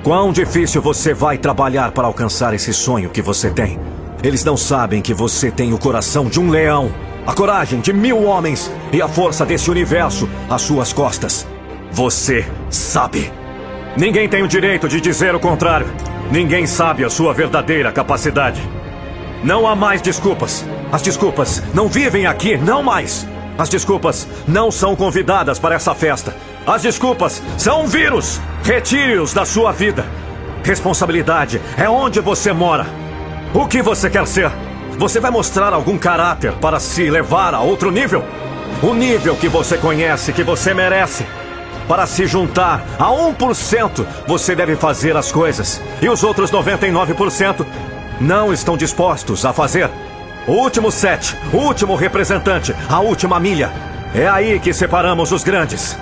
[0.04, 3.80] Quão difícil você vai trabalhar para alcançar esse sonho que você tem.
[4.24, 6.92] Eles não sabem que você tem o coração de um leão,
[7.28, 11.46] a coragem de mil homens e a força desse universo às suas costas.
[11.92, 13.32] Você sabe.
[13.98, 15.88] Ninguém tem o direito de dizer o contrário.
[16.32, 18.62] Ninguém sabe a sua verdadeira capacidade.
[19.44, 20.66] Não há mais desculpas.
[20.92, 23.28] As desculpas não vivem aqui, não mais.
[23.58, 26.36] As desculpas não são convidadas para essa festa.
[26.66, 28.40] As desculpas são um vírus.
[28.64, 30.06] Retire-os da sua vida.
[30.64, 32.86] Responsabilidade é onde você mora.
[33.54, 34.52] O que você quer ser?
[34.98, 38.24] Você vai mostrar algum caráter para se levar a outro nível?
[38.84, 41.26] O nível que você conhece, que você merece.
[41.90, 45.82] Para se juntar a 1%, você deve fazer as coisas.
[46.00, 47.66] E os outros 99%
[48.22, 49.90] não estão dispostos a fazer.
[50.46, 53.72] O último set, o último representante, a última milha.
[54.14, 55.98] É aí que separamos os grandes.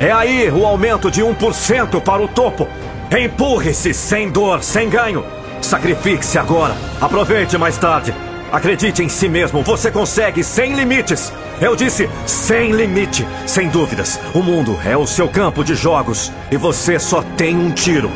[0.00, 2.66] É aí o aumento de 1% para o topo.
[3.10, 5.26] Empurre-se sem dor, sem ganho.
[5.60, 6.74] Sacrifique-se agora.
[7.02, 8.14] Aproveite mais tarde.
[8.52, 9.62] Acredite em si mesmo.
[9.62, 11.32] Você consegue sem limites.
[11.60, 14.20] Eu disse sem limite, sem dúvidas.
[14.34, 18.10] O mundo é o seu campo de jogos e você só tem um tiro.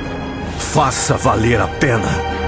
[0.58, 2.39] Faça valer a pena.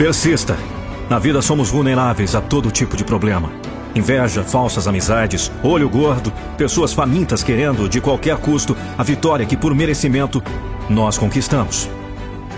[0.00, 0.56] Persista.
[1.10, 3.52] Na vida somos vulneráveis a todo tipo de problema.
[3.94, 9.74] Inveja, falsas amizades, olho gordo, pessoas famintas querendo, de qualquer custo, a vitória que, por
[9.74, 10.42] merecimento,
[10.88, 11.86] nós conquistamos.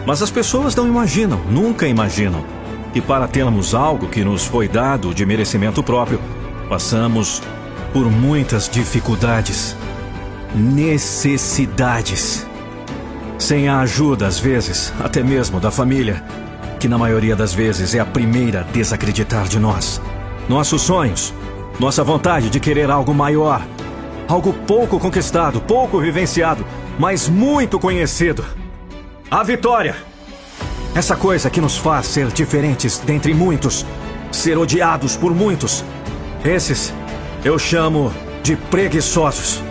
[0.06, 2.44] Mas as pessoas não imaginam, nunca imaginam,
[2.92, 6.20] que para termos algo que nos foi dado de merecimento próprio,
[6.68, 7.42] passamos
[7.92, 9.76] por muitas dificuldades,
[10.54, 12.46] necessidades.
[13.36, 16.22] Sem a ajuda, às vezes, até mesmo da família,
[16.82, 20.02] que na maioria das vezes é a primeira a desacreditar de nós.
[20.48, 21.32] Nossos sonhos,
[21.78, 23.64] nossa vontade de querer algo maior,
[24.26, 26.66] algo pouco conquistado, pouco vivenciado,
[26.98, 28.44] mas muito conhecido.
[29.30, 29.94] A vitória!
[30.92, 33.86] Essa coisa que nos faz ser diferentes dentre muitos,
[34.32, 35.84] ser odiados por muitos.
[36.44, 36.92] Esses
[37.44, 39.62] eu chamo de preguiçosos.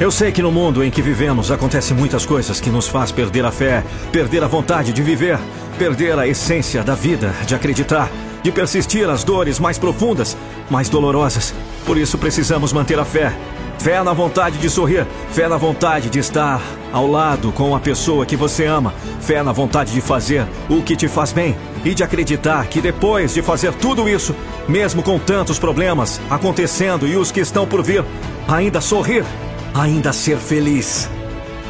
[0.00, 3.44] Eu sei que no mundo em que vivemos acontecem muitas coisas que nos faz perder
[3.44, 5.38] a fé, perder a vontade de viver,
[5.76, 8.10] perder a essência da vida, de acreditar,
[8.42, 10.36] de persistir as dores mais profundas,
[10.68, 11.54] mais dolorosas.
[11.84, 13.32] Por isso precisamos manter a fé.
[13.78, 16.60] Fé na vontade de sorrir, fé na vontade de estar
[16.92, 20.96] ao lado com a pessoa que você ama, fé na vontade de fazer o que
[20.96, 24.34] te faz bem e de acreditar que depois de fazer tudo isso,
[24.66, 28.02] mesmo com tantos problemas acontecendo e os que estão por vir,
[28.48, 29.24] ainda sorrir
[29.76, 31.08] ainda ser feliz.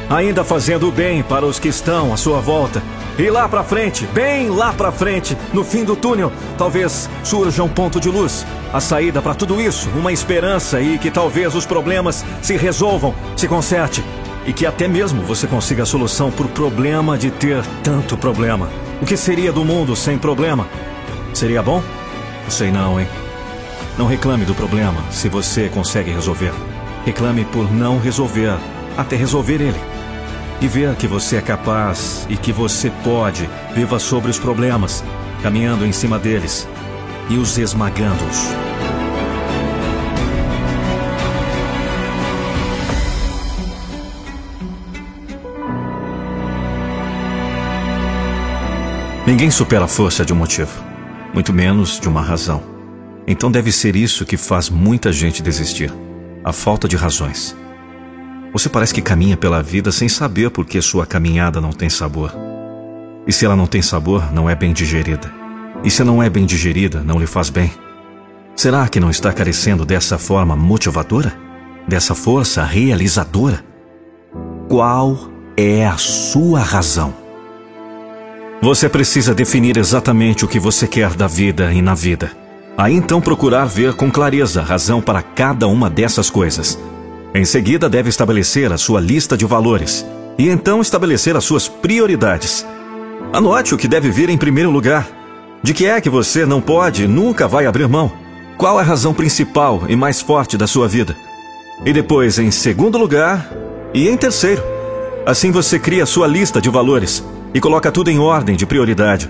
[0.09, 2.81] Ainda fazendo o bem para os que estão à sua volta.
[3.19, 7.69] E lá para frente, bem lá para frente, no fim do túnel, talvez surja um
[7.69, 12.23] ponto de luz, a saída para tudo isso, uma esperança e que talvez os problemas
[12.43, 14.05] se resolvam, se conserte
[14.47, 18.69] e que até mesmo você consiga a solução para o problema de ter tanto problema.
[19.01, 20.69] O que seria do mundo sem problema?
[21.33, 21.83] Seria bom?
[22.51, 23.09] Sei não, hein?
[23.97, 26.53] Não reclame do problema se você consegue resolver.
[27.07, 28.59] Reclame por não resolver,
[28.97, 29.96] até resolver ele.
[30.61, 35.05] E ver que você é capaz e que você pode, viva sobre os problemas,
[35.43, 36.67] caminhando em cima deles
[37.29, 38.49] e os esmagando-os.
[49.27, 50.71] Ninguém supera a força de um motivo,
[51.35, 52.63] muito menos de uma razão.
[53.27, 55.93] Então deve ser isso que faz muita gente desistir
[56.45, 57.57] a falta de razões.
[58.57, 62.33] Você parece que caminha pela vida sem saber por que sua caminhada não tem sabor.
[63.27, 65.31] E se ela não tem sabor, não é bem digerida.
[65.85, 67.71] E se não é bem digerida, não lhe faz bem.
[68.55, 71.35] Será que não está carecendo dessa forma motivadora?
[71.87, 73.63] Dessa força realizadora?
[74.71, 77.13] Qual é a sua razão?
[78.63, 82.31] Você precisa definir exatamente o que você quer da vida e na vida.
[82.75, 86.79] Aí então procurar ver com clareza a razão para cada uma dessas coisas.
[87.37, 90.07] Em seguida, deve estabelecer a sua lista de valores
[90.39, 92.67] e então estabelecer as suas prioridades.
[93.31, 95.07] Anote o que deve vir em primeiro lugar.
[95.63, 98.11] De que é que você não pode e nunca vai abrir mão?
[98.57, 101.15] Qual a razão principal e mais forte da sua vida?
[101.85, 103.53] E depois, em segundo lugar
[103.93, 104.63] e em terceiro.
[105.27, 107.23] Assim você cria a sua lista de valores
[107.53, 109.29] e coloca tudo em ordem de prioridade.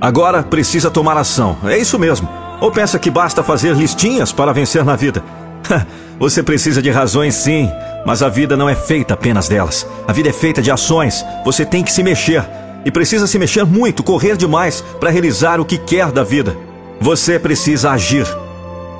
[0.00, 1.58] Agora precisa tomar ação.
[1.62, 2.28] É isso mesmo.
[2.60, 5.22] Ou pensa que basta fazer listinhas para vencer na vida?
[6.20, 7.72] Você precisa de razões, sim,
[8.04, 9.86] mas a vida não é feita apenas delas.
[10.06, 11.24] A vida é feita de ações.
[11.46, 12.44] Você tem que se mexer.
[12.84, 16.54] E precisa se mexer muito, correr demais para realizar o que quer da vida.
[17.00, 18.26] Você precisa agir.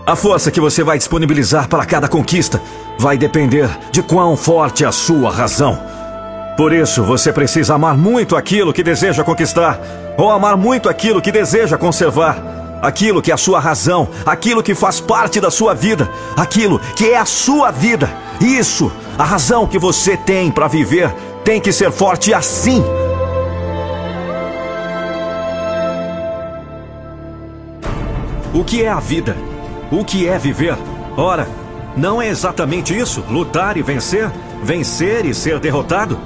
[0.06, 2.58] A força que você vai disponibilizar para cada conquista
[2.98, 5.78] vai depender de quão forte é a sua razão.
[6.56, 9.78] Por isso, você precisa amar muito aquilo que deseja conquistar,
[10.16, 14.74] ou amar muito aquilo que deseja conservar aquilo que é a sua razão, aquilo que
[14.74, 18.10] faz parte da sua vida, aquilo que é a sua vida.
[18.40, 21.12] Isso, a razão que você tem para viver,
[21.44, 22.82] tem que ser forte assim.
[28.52, 29.36] O que é a vida?
[29.92, 30.76] O que é viver?
[31.16, 31.46] Ora,
[31.96, 33.24] não é exatamente isso?
[33.28, 34.30] Lutar e vencer?
[34.62, 36.18] Vencer e ser derrotado?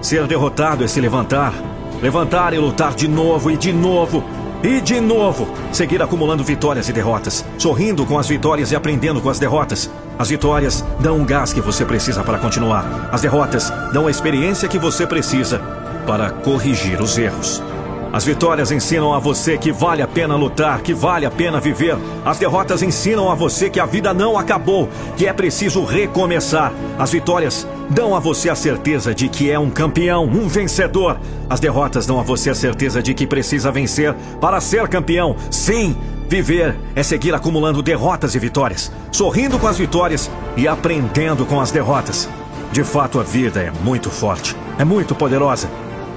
[0.00, 1.52] Ser derrotado é se levantar.
[2.00, 4.22] Levantar e lutar de novo e de novo
[4.62, 9.30] e de novo, seguir acumulando vitórias e derrotas, sorrindo com as vitórias e aprendendo com
[9.30, 9.90] as derrotas.
[10.18, 13.08] As vitórias dão o gás que você precisa para continuar.
[13.12, 15.60] As derrotas dão a experiência que você precisa
[16.06, 17.62] para corrigir os erros.
[18.10, 21.96] As vitórias ensinam a você que vale a pena lutar, que vale a pena viver.
[22.24, 26.72] As derrotas ensinam a você que a vida não acabou, que é preciso recomeçar.
[26.98, 31.18] As vitórias dão a você a certeza de que é um campeão, um vencedor.
[31.50, 35.36] As derrotas dão a você a certeza de que precisa vencer para ser campeão.
[35.50, 35.94] Sim,
[36.30, 41.70] viver é seguir acumulando derrotas e vitórias, sorrindo com as vitórias e aprendendo com as
[41.70, 42.26] derrotas.
[42.72, 45.68] De fato, a vida é muito forte, é muito poderosa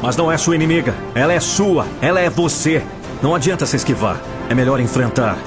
[0.02, 0.94] mas não é sua inimiga.
[1.14, 2.84] Ela é sua, ela é você.
[3.22, 4.18] Não adianta se esquivar.
[4.50, 5.38] É melhor enfrentar.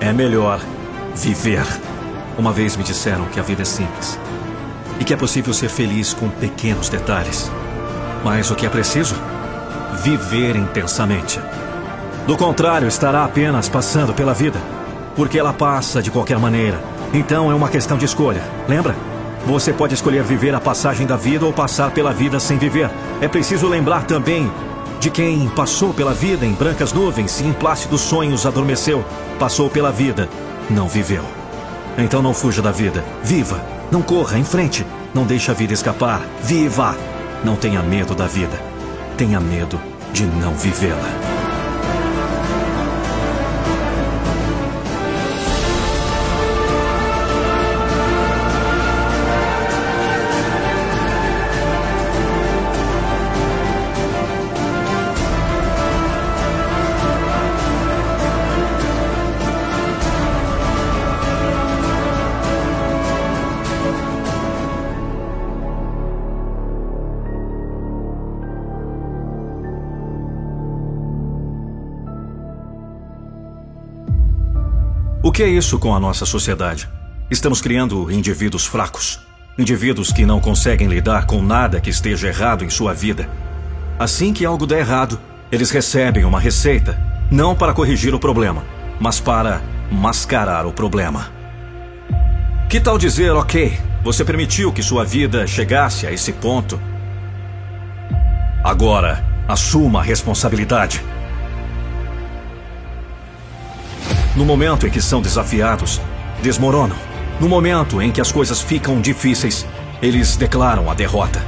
[0.00, 0.60] É melhor
[1.14, 1.64] viver.
[2.38, 4.18] Uma vez me disseram que a vida é simples
[5.00, 7.50] e que é possível ser feliz com pequenos detalhes.
[8.24, 9.14] Mas o que é preciso?
[10.02, 11.40] Viver intensamente.
[12.26, 14.58] Do contrário, estará apenas passando pela vida,
[15.14, 16.78] porque ela passa de qualquer maneira.
[17.12, 18.94] Então é uma questão de escolha, lembra?
[19.46, 22.90] Você pode escolher viver a passagem da vida ou passar pela vida sem viver.
[23.20, 24.50] É preciso lembrar também
[24.98, 29.04] de quem passou pela vida em brancas nuvens e em plácidos sonhos adormeceu,
[29.38, 30.28] passou pela vida,
[30.68, 31.22] não viveu.
[31.96, 34.84] Então não fuja da vida, viva, não corra em frente,
[35.14, 36.96] não deixe a vida escapar, viva!
[37.44, 38.60] Não tenha medo da vida,
[39.16, 39.78] tenha medo
[40.12, 41.35] de não vivê-la.
[75.36, 76.88] Que é isso com a nossa sociedade?
[77.30, 79.20] Estamos criando indivíduos fracos.
[79.58, 83.28] Indivíduos que não conseguem lidar com nada que esteja errado em sua vida.
[83.98, 85.20] Assim que algo der errado,
[85.52, 86.98] eles recebem uma receita,
[87.30, 88.64] não para corrigir o problema,
[88.98, 89.60] mas para
[89.92, 91.30] mascarar o problema.
[92.66, 96.80] Que tal dizer, ok, você permitiu que sua vida chegasse a esse ponto?
[98.64, 101.04] Agora, assuma a responsabilidade.
[104.36, 105.98] No momento em que são desafiados,
[106.42, 106.96] desmoronam.
[107.40, 109.66] No momento em que as coisas ficam difíceis,
[110.02, 111.42] eles declaram a derrota.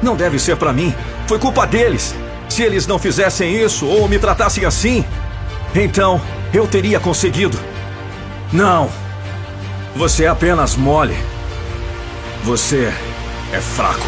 [0.00, 0.94] Não deve ser para mim,
[1.26, 2.14] foi culpa deles.
[2.48, 5.04] Se eles não fizessem isso ou me tratassem assim,
[5.74, 6.20] então
[6.54, 7.58] eu teria conseguido.
[8.52, 8.88] Não.
[9.96, 11.16] Você é apenas mole.
[12.44, 12.92] Você
[13.52, 14.06] é fraco.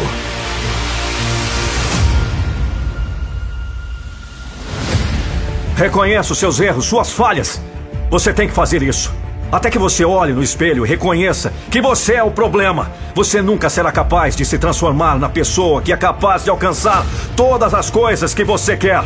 [5.75, 7.61] Reconheça os seus erros, suas falhas.
[8.09, 9.13] Você tem que fazer isso.
[9.51, 12.91] Até que você olhe no espelho e reconheça que você é o problema.
[13.13, 17.73] Você nunca será capaz de se transformar na pessoa que é capaz de alcançar todas
[17.73, 19.03] as coisas que você quer.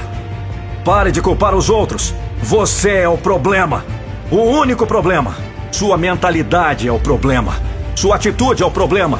[0.84, 2.14] Pare de culpar os outros.
[2.42, 3.84] Você é o problema.
[4.32, 5.36] O único problema.
[5.72, 7.54] Sua mentalidade é o problema.
[7.96, 9.20] Sua atitude é o problema.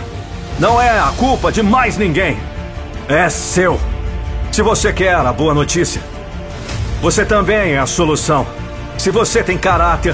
[0.58, 2.38] Não é a culpa de mais ninguém.
[3.08, 3.80] É seu.
[4.52, 6.02] Se você quer a boa notícia,
[7.02, 8.48] você também é a solução.
[9.00, 10.14] Se você tem caráter,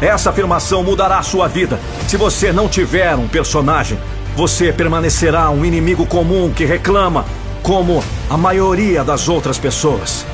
[0.00, 1.80] essa afirmação mudará a sua vida.
[2.06, 3.98] Se você não tiver um personagem,
[4.36, 7.26] você permanecerá um inimigo comum que reclama,
[7.60, 10.24] como a maioria das outras pessoas.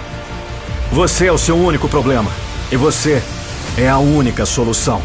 [0.93, 2.31] Você é o seu único problema
[2.71, 3.23] e você
[3.79, 5.01] é a única solução.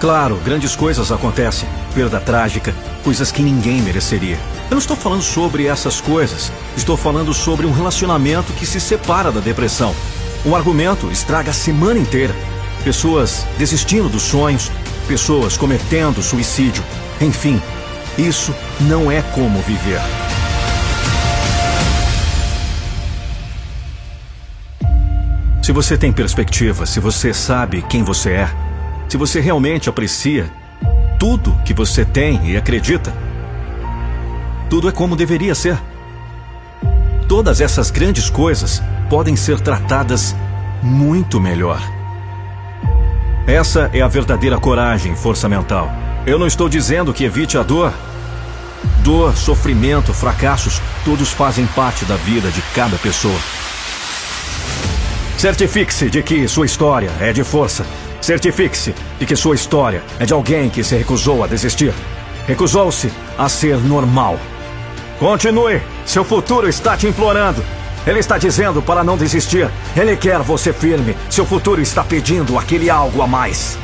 [0.00, 4.38] Claro, grandes coisas acontecem, perda trágica, coisas que ninguém mereceria.
[4.70, 9.32] Eu não estou falando sobre essas coisas, estou falando sobre um relacionamento que se separa
[9.32, 9.92] da depressão.
[10.44, 12.34] Um argumento estraga a semana inteira.
[12.84, 14.70] Pessoas desistindo dos sonhos,
[15.08, 16.84] pessoas cometendo suicídio.
[17.20, 17.60] Enfim,
[18.18, 20.00] isso não é como viver.
[25.62, 28.48] Se você tem perspectiva, se você sabe quem você é,
[29.08, 30.48] se você realmente aprecia
[31.18, 33.12] tudo que você tem e acredita,
[34.70, 35.76] tudo é como deveria ser.
[37.28, 40.34] Todas essas grandes coisas podem ser tratadas
[40.82, 41.80] muito melhor.
[43.46, 45.90] Essa é a verdadeira coragem força mental.
[46.26, 47.92] Eu não estou dizendo que evite a dor.
[49.04, 53.38] Dor, sofrimento, fracassos, todos fazem parte da vida de cada pessoa.
[55.38, 57.86] Certifique-se de que sua história é de força.
[58.20, 61.92] Certifique-se de que sua história é de alguém que se recusou a desistir.
[62.48, 64.40] Recusou-se a ser normal.
[65.20, 67.62] Continue, seu futuro está te implorando.
[68.06, 69.68] Ele está dizendo para não desistir.
[69.96, 71.16] Ele quer você firme.
[71.28, 73.76] Seu futuro está pedindo aquele algo a mais.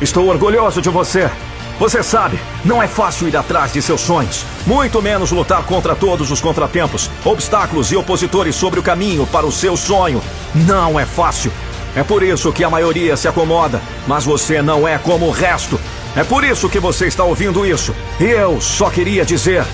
[0.00, 1.30] Estou orgulhoso de você.
[1.78, 6.30] Você sabe, não é fácil ir atrás de seus sonhos, muito menos lutar contra todos
[6.30, 10.22] os contratempos, obstáculos e opositores sobre o caminho para o seu sonho.
[10.54, 11.50] Não é fácil.
[11.96, 15.80] É por isso que a maioria se acomoda, mas você não é como o resto.
[16.14, 17.94] É por isso que você está ouvindo isso.
[18.20, 19.64] E eu só queria dizer: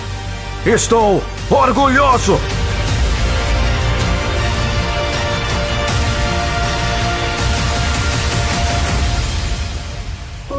[0.64, 2.38] estou orgulhoso!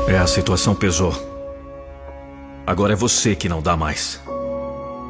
[0.08, 1.14] É, a situação pesou.
[2.66, 4.22] Agora é você que não dá mais.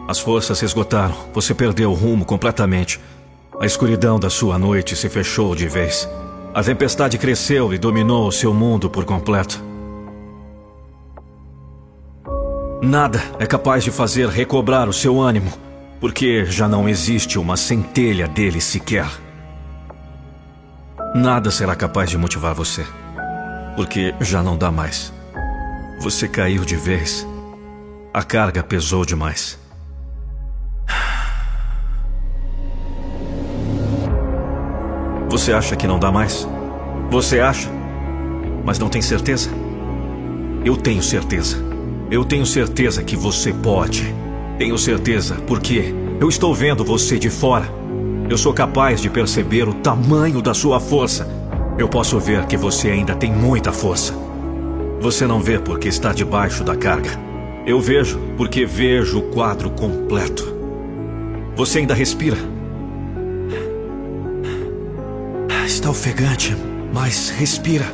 [0.07, 2.99] As forças se esgotaram, você perdeu o rumo completamente.
[3.59, 6.09] A escuridão da sua noite se fechou de vez.
[6.51, 9.63] A tempestade cresceu e dominou o seu mundo por completo.
[12.81, 15.51] Nada é capaz de fazer recobrar o seu ânimo,
[15.99, 19.07] porque já não existe uma centelha dele sequer.
[21.13, 22.85] Nada será capaz de motivar você,
[23.77, 25.13] porque já não dá mais.
[26.01, 27.27] Você caiu de vez.
[28.11, 29.59] A carga pesou demais.
[35.29, 36.47] Você acha que não dá mais?
[37.11, 37.69] Você acha?
[38.65, 39.51] Mas não tem certeza?
[40.65, 41.57] Eu tenho certeza.
[42.09, 44.11] Eu tenho certeza que você pode.
[44.57, 47.69] Tenho certeza porque eu estou vendo você de fora.
[48.27, 51.46] Eu sou capaz de perceber o tamanho da sua força.
[51.77, 54.11] Eu posso ver que você ainda tem muita força.
[54.99, 57.11] Você não vê porque está debaixo da carga.
[57.67, 60.43] Eu vejo porque vejo o quadro completo.
[61.55, 62.37] Você ainda respira.
[65.67, 66.57] Está ofegante,
[66.91, 67.85] mas respira.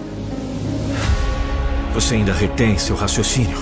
[1.94, 3.58] Você ainda retém seu raciocínio.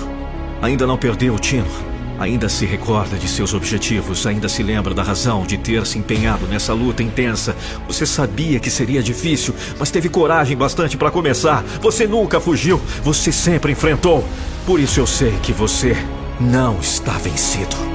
[0.62, 1.91] Ainda não perdeu o tino.
[2.22, 6.46] Ainda se recorda de seus objetivos, ainda se lembra da razão de ter se empenhado
[6.46, 7.56] nessa luta intensa.
[7.88, 11.64] Você sabia que seria difícil, mas teve coragem bastante para começar.
[11.80, 14.24] Você nunca fugiu, você sempre enfrentou.
[14.64, 15.96] Por isso eu sei que você
[16.40, 17.91] não está vencido.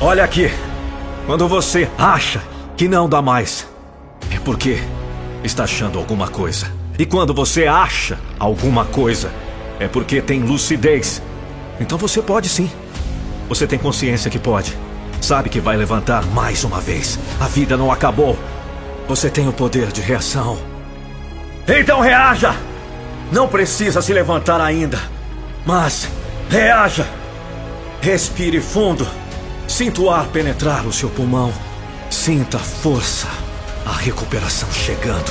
[0.00, 0.48] Olha aqui.
[1.26, 2.40] Quando você acha
[2.76, 3.66] que não dá mais,
[4.32, 4.78] é porque
[5.42, 6.70] está achando alguma coisa.
[6.96, 9.30] E quando você acha alguma coisa,
[9.80, 11.20] é porque tem lucidez.
[11.80, 12.70] Então você pode sim.
[13.48, 14.76] Você tem consciência que pode.
[15.20, 17.18] Sabe que vai levantar mais uma vez.
[17.40, 18.38] A vida não acabou.
[19.08, 20.56] Você tem o poder de reação.
[21.66, 22.54] Então reaja!
[23.32, 24.98] Não precisa se levantar ainda.
[25.66, 26.08] Mas
[26.48, 27.06] reaja!
[28.00, 29.06] Respire fundo.
[29.78, 31.52] Sinta o ar penetrar o seu pulmão.
[32.10, 33.28] Sinta a força,
[33.86, 35.30] a recuperação chegando.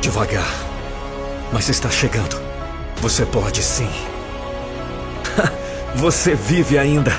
[0.00, 0.52] Devagar.
[1.52, 2.42] Mas está chegando.
[2.96, 3.88] Você pode sim.
[5.94, 7.12] você vive ainda.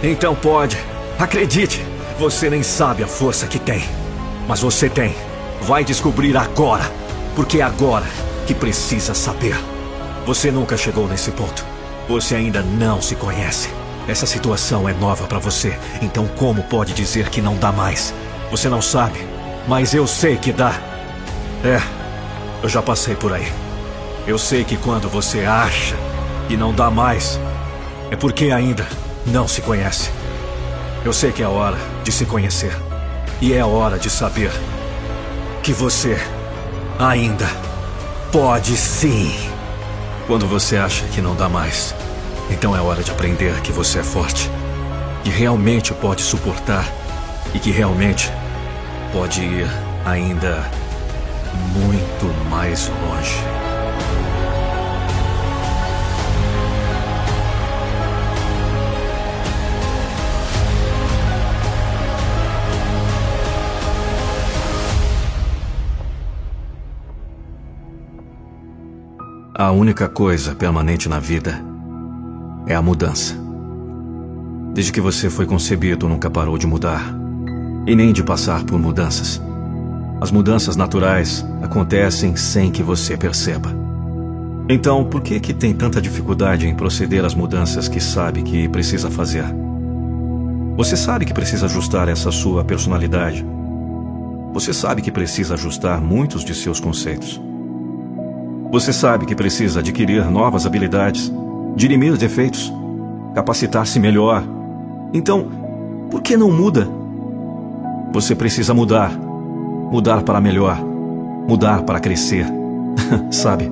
[0.00, 0.78] Então pode.
[1.18, 1.84] Acredite.
[2.20, 3.82] Você nem sabe a força que tem.
[4.46, 5.12] Mas você tem.
[5.62, 6.88] Vai descobrir agora.
[7.34, 8.06] Porque é agora
[8.46, 9.56] que precisa saber.
[10.24, 11.66] Você nunca chegou nesse ponto.
[12.08, 13.70] Você ainda não se conhece.
[14.06, 18.12] Essa situação é nova para você, então como pode dizer que não dá mais?
[18.50, 19.18] Você não sabe,
[19.66, 20.72] mas eu sei que dá.
[21.64, 21.80] É,
[22.62, 23.50] eu já passei por aí.
[24.26, 25.96] Eu sei que quando você acha
[26.48, 27.40] que não dá mais,
[28.10, 28.86] é porque ainda
[29.26, 30.10] não se conhece.
[31.04, 32.76] Eu sei que é hora de se conhecer.
[33.40, 34.50] E é hora de saber
[35.62, 36.18] que você
[36.98, 37.48] ainda
[38.30, 39.34] pode sim.
[40.26, 41.94] Quando você acha que não dá mais,
[42.50, 44.50] então é hora de aprender que você é forte,
[45.22, 46.84] que realmente pode suportar
[47.54, 48.30] e que realmente
[49.12, 49.66] pode ir
[50.04, 50.70] ainda
[51.72, 53.34] muito mais longe.
[69.56, 71.73] A única coisa permanente na vida
[72.66, 73.34] é a mudança.
[74.72, 77.14] Desde que você foi concebido, nunca parou de mudar.
[77.86, 79.40] E nem de passar por mudanças.
[80.20, 83.68] As mudanças naturais acontecem sem que você perceba.
[84.68, 89.10] Então, por que que tem tanta dificuldade em proceder às mudanças que sabe que precisa
[89.10, 89.44] fazer?
[90.76, 93.44] Você sabe que precisa ajustar essa sua personalidade.
[94.54, 97.40] Você sabe que precisa ajustar muitos de seus conceitos.
[98.72, 101.30] Você sabe que precisa adquirir novas habilidades
[101.76, 102.72] dirimir os defeitos,
[103.34, 104.44] capacitar-se melhor.
[105.12, 105.46] Então,
[106.10, 106.88] por que não muda?
[108.12, 109.10] Você precisa mudar.
[109.90, 110.78] Mudar para melhor.
[111.48, 112.46] Mudar para crescer.
[113.30, 113.70] Sabe,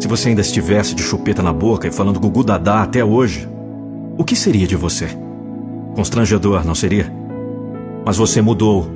[0.00, 3.48] se você ainda estivesse de chupeta na boca e falando gugu dadá até hoje,
[4.18, 5.08] o que seria de você?
[5.94, 7.12] Constrangedor, não seria?
[8.04, 8.90] Mas você mudou.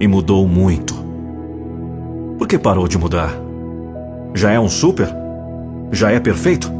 [0.00, 0.94] E mudou muito.
[2.38, 3.32] Por que parou de mudar?
[4.32, 5.08] Já é um super?
[5.90, 6.70] Já é perfeito?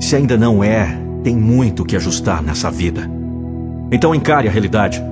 [0.00, 3.10] Se ainda não é, tem muito que ajustar nessa vida.
[3.90, 5.02] Então encare a realidade.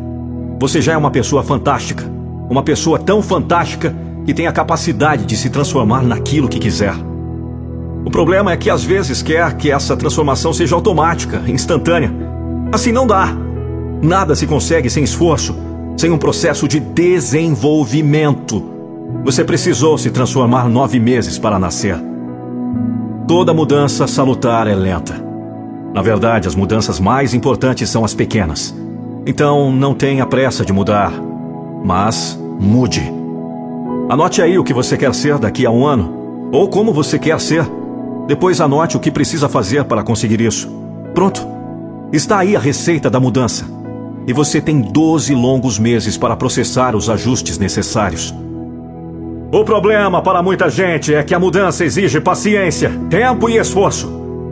[0.59, 2.05] Você já é uma pessoa fantástica.
[2.49, 6.95] Uma pessoa tão fantástica que tem a capacidade de se transformar naquilo que quiser.
[8.05, 12.13] O problema é que às vezes quer que essa transformação seja automática, instantânea.
[12.73, 13.37] Assim não dá.
[14.01, 15.55] Nada se consegue sem esforço.
[15.97, 18.63] sem um processo de desenvolvimento.
[19.25, 21.99] Você precisou se transformar nove meses para nascer.
[23.27, 25.21] Toda mudança salutar é lenta.
[25.93, 28.73] Na verdade, as mudanças mais importantes são as pequenas.
[29.27, 31.13] Então, não tenha pressa de mudar,
[31.85, 33.03] mas mude.
[34.09, 37.41] Anote aí o que você quer ser daqui a um ano, ou como você quer
[37.41, 37.69] ser.
[38.29, 40.71] Depois anote o que precisa fazer para conseguir isso.
[41.13, 41.45] Pronto.
[42.13, 43.67] Está aí a receita da mudança.
[44.25, 48.33] E você tem 12 longos meses para processar os ajustes necessários.
[49.57, 54.07] O problema para muita gente é que a mudança exige paciência, tempo e esforço.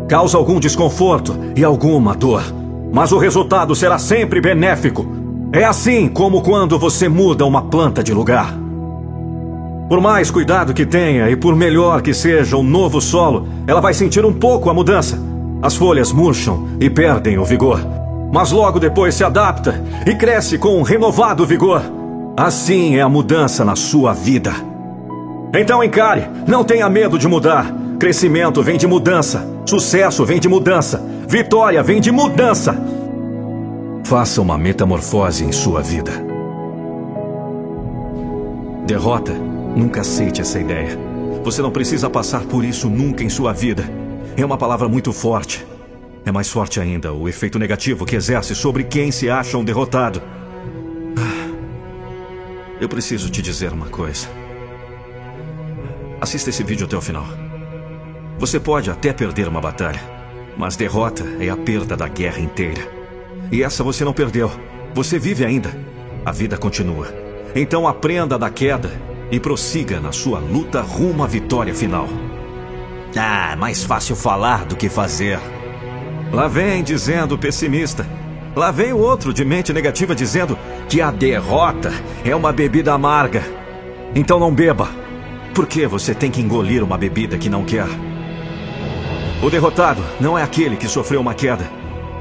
[0.09, 2.43] Causa algum desconforto e alguma dor.
[2.91, 5.07] Mas o resultado será sempre benéfico.
[5.53, 8.55] É assim como quando você muda uma planta de lugar.
[9.91, 13.93] Por mais cuidado que tenha e por melhor que seja o novo solo, ela vai
[13.93, 15.19] sentir um pouco a mudança.
[15.61, 17.79] As folhas murcham e perdem o vigor.
[18.33, 21.83] Mas logo depois se adapta e cresce com um renovado vigor.
[22.39, 24.73] Assim é a mudança na sua vida.
[25.57, 27.73] Então encare, não tenha medo de mudar.
[28.01, 32.77] Crescimento vem de mudança, sucesso vem de mudança, vitória vem de mudança.
[34.05, 36.11] Faça uma metamorfose em sua vida.
[38.85, 40.99] Derrota, nunca aceite essa ideia.
[41.45, 43.89] Você não precisa passar por isso nunca em sua vida.
[44.37, 45.65] É uma palavra muito forte.
[46.27, 50.21] É mais forte ainda o efeito negativo que exerce sobre quem se acha um derrotado.
[51.17, 51.49] Ah,
[52.81, 54.44] eu preciso te dizer uma coisa.
[56.25, 57.27] Assista esse vídeo até o final.
[58.39, 60.01] Você pode até perder uma batalha,
[60.57, 62.81] mas derrota é a perda da guerra inteira.
[63.53, 64.51] E essa você não perdeu.
[64.95, 65.79] Você vive ainda.
[66.25, 67.09] A vida continua.
[67.55, 68.91] Então aprenda da queda
[69.31, 72.09] e prossiga na sua luta rumo à vitória final.
[73.15, 75.39] Ah, mais fácil falar do que fazer.
[76.33, 78.07] Lá vem dizendo pessimista.
[78.57, 80.59] Lá vem o outro de mente negativa dizendo
[80.89, 81.93] que a derrota
[82.25, 83.43] é uma bebida amarga.
[84.15, 85.04] Então não beba.
[85.55, 87.87] Por que você tem que engolir uma bebida que não quer?
[89.41, 91.71] O derrotado não é aquele que sofreu uma queda.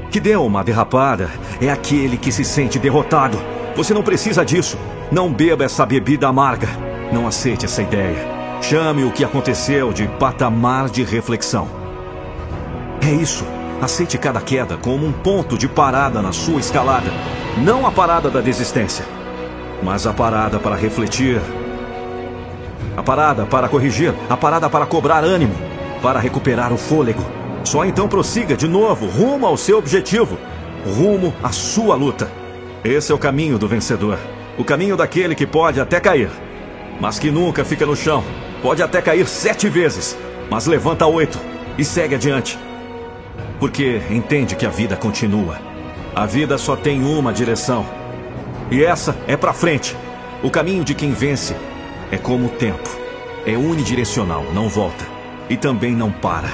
[0.08, 1.28] Que deu uma derrapada
[1.60, 3.36] é aquele que se sente derrotado.
[3.74, 4.78] Você não precisa disso.
[5.10, 6.68] Não beba essa bebida amarga.
[7.12, 8.24] Não aceite essa ideia.
[8.62, 11.68] Chame o que aconteceu de patamar de reflexão.
[13.02, 13.44] É isso.
[13.82, 17.10] Aceite cada queda como um ponto de parada na sua escalada.
[17.58, 19.04] Não a parada da desistência,
[19.82, 21.40] mas a parada para refletir,
[22.96, 25.54] a parada para corrigir, a parada para cobrar ânimo,
[26.02, 27.24] para recuperar o fôlego.
[27.64, 30.38] Só então prossiga de novo rumo ao seu objetivo,
[30.96, 32.30] rumo à sua luta.
[32.84, 34.18] Esse é o caminho do vencedor.
[34.58, 36.30] O caminho daquele que pode até cair,
[37.00, 38.22] mas que nunca fica no chão.
[38.62, 40.16] Pode até cair sete vezes,
[40.50, 41.38] mas levanta oito
[41.76, 42.58] e segue adiante.
[43.58, 45.58] Porque entende que a vida continua.
[46.14, 47.84] A vida só tem uma direção.
[48.70, 49.96] E essa é para frente.
[50.42, 51.56] O caminho de quem vence
[52.10, 52.88] é como o tempo.
[53.46, 55.04] É unidirecional, não volta.
[55.48, 56.48] E também não para.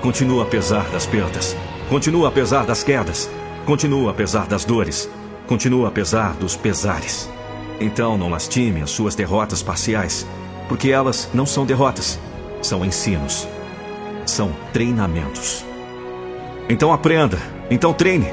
[0.00, 1.56] Continua apesar das perdas.
[1.88, 3.30] Continua apesar das quedas.
[3.66, 5.10] Continua apesar das dores.
[5.46, 7.28] Continua apesar dos pesares.
[7.80, 10.26] Então não lastime as suas derrotas parciais,
[10.68, 12.18] porque elas não são derrotas,
[12.62, 13.48] são ensinos.
[14.26, 15.64] São treinamentos.
[16.68, 17.38] Então aprenda,
[17.70, 18.28] então treine.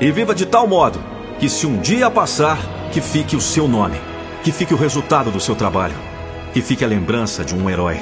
[0.00, 0.98] E viva de tal modo
[1.40, 2.58] que se um dia passar,
[2.92, 3.98] que fique o seu nome
[4.46, 5.96] que fique o resultado do seu trabalho.
[6.52, 8.00] Que fique a lembrança de um herói.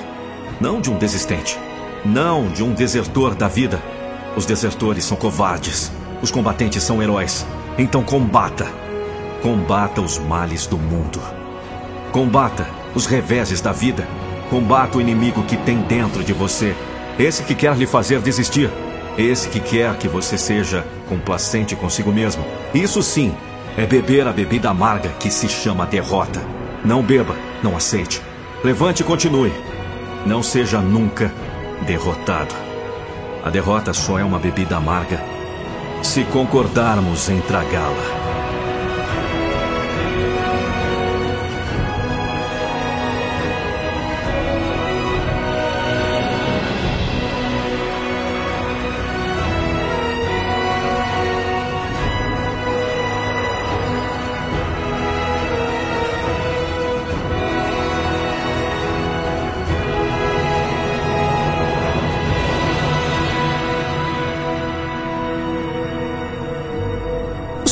[0.61, 1.59] Não de um desistente.
[2.05, 3.83] Não de um desertor da vida.
[4.37, 5.91] Os desertores são covardes.
[6.21, 7.47] Os combatentes são heróis.
[7.79, 8.67] Então combata.
[9.41, 11.19] Combata os males do mundo.
[12.13, 14.07] Combata os reveses da vida.
[14.51, 16.77] Combata o inimigo que tem dentro de você.
[17.19, 18.71] Esse que quer lhe fazer desistir.
[19.17, 22.45] Esse que quer que você seja complacente consigo mesmo.
[22.75, 23.35] Isso sim
[23.77, 26.41] é beber a bebida amarga que se chama derrota.
[26.85, 28.23] Não beba, não aceite.
[28.63, 29.53] Levante e continue.
[30.25, 31.33] Não seja nunca
[31.87, 32.55] derrotado.
[33.45, 35.21] A derrota só é uma bebida amarga
[36.03, 38.14] se concordarmos em tragá-la.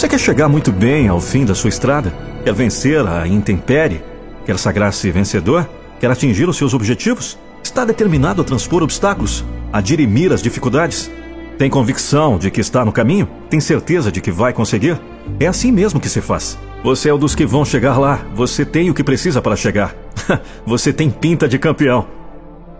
[0.02, 2.12] Você quer chegar muito bem ao fim da sua estrada?
[2.42, 4.02] Quer vencer a intempérie?
[4.44, 5.70] Quer sagrar-se vencedor?
[6.00, 7.38] Quer atingir os seus objetivos?
[7.62, 9.44] Está determinado a transpor obstáculos?
[9.72, 11.08] A dirimir as dificuldades?
[11.56, 13.28] Tem convicção de que está no caminho?
[13.48, 15.00] Tem certeza de que vai conseguir?
[15.38, 16.58] É assim mesmo que se faz.
[16.82, 18.26] Você é o dos que vão chegar lá.
[18.34, 19.94] Você tem o que precisa para chegar.
[20.66, 22.21] você tem pinta de campeão.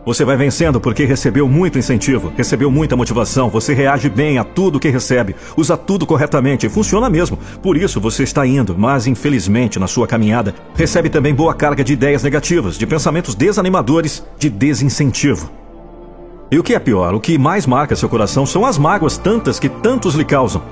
[0.04, 4.80] Você vai vencendo porque recebeu muito incentivo, recebeu muita motivação, você reage bem a tudo
[4.80, 7.38] que recebe, usa tudo corretamente, funciona mesmo.
[7.62, 11.92] Por isso você está indo, mas infelizmente na sua caminhada recebe também boa carga de
[11.92, 15.48] ideias negativas, de pensamentos desanimadores, de desincentivo.
[16.50, 19.60] E o que é pior, o que mais marca seu coração são as mágoas tantas
[19.60, 20.62] que tantos lhe causam.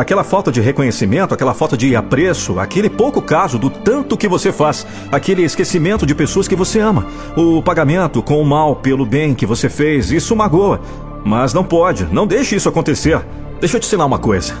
[0.00, 4.50] Aquela falta de reconhecimento, aquela falta de apreço, aquele pouco caso do tanto que você
[4.50, 9.34] faz, aquele esquecimento de pessoas que você ama, o pagamento com o mal pelo bem
[9.34, 10.80] que você fez, isso magoa.
[11.22, 13.20] Mas não pode, não deixe isso acontecer.
[13.60, 14.54] Deixa eu te ensinar uma coisa.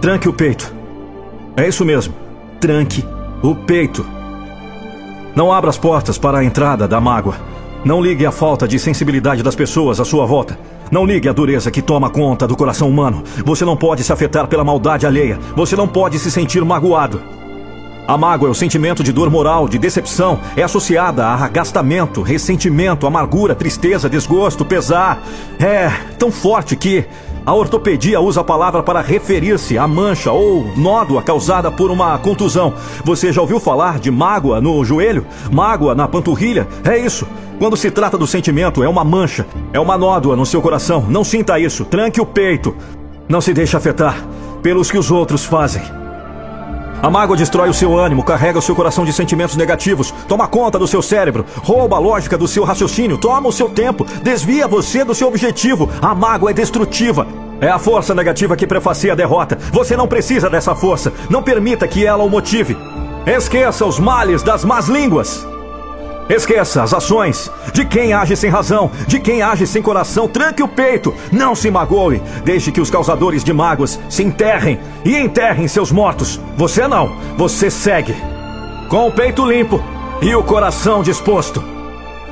[0.00, 0.74] Tranque o peito.
[1.54, 2.14] É isso mesmo.
[2.58, 3.04] Tranque
[3.42, 4.06] o peito.
[5.36, 7.36] Não abra as portas para a entrada da mágoa.
[7.84, 10.58] Não ligue à falta de sensibilidade das pessoas à sua volta.
[10.92, 13.24] Não ligue à dureza que toma conta do coração humano.
[13.46, 15.38] Você não pode se afetar pela maldade alheia.
[15.56, 17.18] Você não pode se sentir magoado.
[18.06, 20.38] A mágoa é o sentimento de dor moral, de decepção.
[20.54, 25.22] É associada a arrastamento, ressentimento, amargura, tristeza, desgosto, pesar.
[25.58, 25.88] É
[26.18, 27.06] tão forte que
[27.44, 32.74] a ortopedia usa a palavra para referir-se à mancha ou nódoa causada por uma contusão.
[33.04, 35.26] Você já ouviu falar de mágoa no joelho?
[35.50, 36.68] Mágoa na panturrilha?
[36.84, 37.26] É isso.
[37.58, 41.04] Quando se trata do sentimento, é uma mancha, é uma nódoa no seu coração.
[41.08, 42.74] Não sinta isso, tranque o peito.
[43.28, 44.16] Não se deixe afetar
[44.62, 46.01] pelos que os outros fazem.
[47.02, 50.78] A mágoa destrói o seu ânimo, carrega o seu coração de sentimentos negativos, toma conta
[50.78, 55.04] do seu cérebro, rouba a lógica do seu raciocínio, toma o seu tempo, desvia você
[55.04, 55.90] do seu objetivo.
[56.00, 57.26] A mágoa é destrutiva.
[57.60, 59.58] É a força negativa que prefacia a derrota.
[59.72, 61.12] Você não precisa dessa força.
[61.28, 62.76] Não permita que ela o motive.
[63.26, 65.44] Esqueça os males das más línguas.
[66.34, 70.26] Esqueça as ações de quem age sem razão, de quem age sem coração.
[70.26, 72.22] Tranque o peito, não se magoe.
[72.42, 76.40] Deixe que os causadores de mágoas se enterrem e enterrem seus mortos.
[76.56, 78.16] Você não, você segue.
[78.88, 79.84] Com o peito limpo
[80.22, 81.62] e o coração disposto.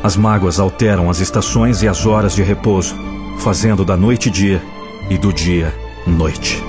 [0.03, 2.97] As mágoas alteram as estações e as horas de repouso,
[3.39, 4.63] fazendo da noite dia
[5.11, 5.75] e do dia
[6.07, 6.65] noite.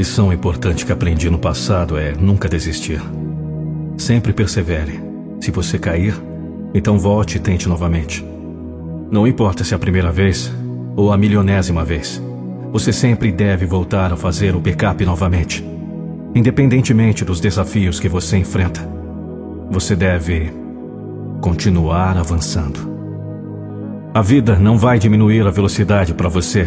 [0.00, 3.02] Lição importante que aprendi no passado é nunca desistir.
[3.98, 4.98] Sempre persevere.
[5.42, 6.14] Se você cair,
[6.72, 8.24] então volte e tente novamente.
[9.10, 10.50] Não importa se é a primeira vez
[10.96, 12.18] ou a milionésima vez.
[12.72, 15.62] Você sempre deve voltar a fazer o backup novamente.
[16.34, 18.80] Independentemente dos desafios que você enfrenta,
[19.70, 20.50] você deve
[21.42, 22.88] continuar avançando.
[24.14, 26.66] A vida não vai diminuir a velocidade para você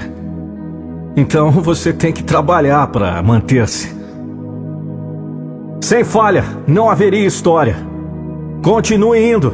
[1.16, 3.94] então você tem que trabalhar para manter-se.
[5.82, 7.76] Sem falha, não haveria história.
[8.64, 9.54] Continue indo.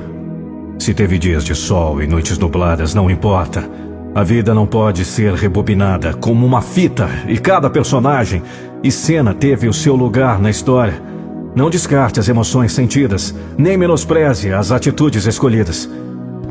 [0.78, 3.68] Se teve dias de sol e noites nubladas, não importa.
[4.16, 8.42] A vida não pode ser rebobinada como uma fita e cada personagem
[8.84, 11.02] e cena teve o seu lugar na história.
[11.56, 15.90] Não descarte as emoções sentidas, nem menospreze as atitudes escolhidas.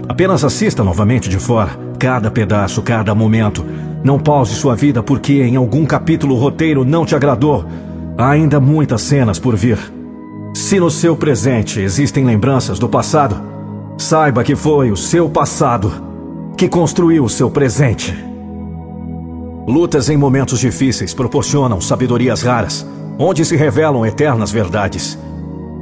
[0.09, 3.65] Apenas assista novamente de fora, cada pedaço, cada momento.
[4.03, 7.65] Não pause sua vida porque em algum capítulo o roteiro não te agradou.
[8.17, 9.79] Há ainda muitas cenas por vir.
[10.55, 13.41] Se no seu presente existem lembranças do passado,
[13.97, 15.93] saiba que foi o seu passado
[16.57, 18.17] que construiu o seu presente.
[19.67, 22.87] Lutas em momentos difíceis proporcionam sabedorias raras,
[23.19, 25.19] onde se revelam eternas verdades.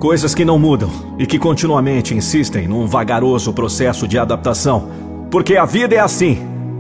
[0.01, 4.89] Coisas que não mudam e que continuamente insistem num vagaroso processo de adaptação.
[5.31, 6.39] Porque a vida é assim: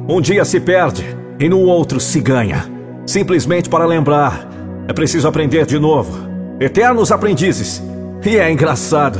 [0.08, 2.64] um dia se perde e no outro se ganha.
[3.06, 4.48] Simplesmente para lembrar,
[4.88, 6.26] é preciso aprender de novo.
[6.60, 7.82] Eternos aprendizes.
[8.24, 9.18] E é engraçado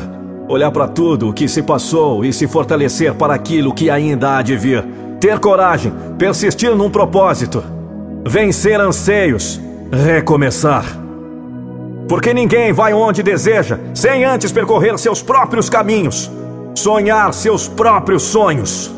[0.48, 4.42] olhar para tudo o que se passou e se fortalecer para aquilo que ainda há
[4.42, 4.84] de vir.
[5.20, 7.62] Ter coragem, persistir num propósito,
[8.26, 9.60] vencer anseios,
[9.90, 10.84] recomeçar.
[12.08, 16.30] Porque ninguém vai onde deseja sem antes percorrer seus próprios caminhos,
[16.74, 18.92] sonhar seus próprios sonhos.